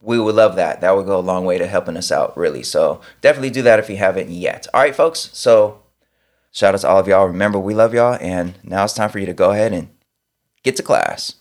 [0.00, 0.80] we would love that.
[0.80, 2.62] That would go a long way to helping us out, really.
[2.62, 4.66] So definitely do that if you haven't yet.
[4.72, 5.30] All right, folks.
[5.32, 5.80] So
[6.52, 7.26] Shout out to all of y'all.
[7.26, 8.18] Remember, we love y'all.
[8.20, 9.88] And now it's time for you to go ahead and
[10.62, 11.34] get to class.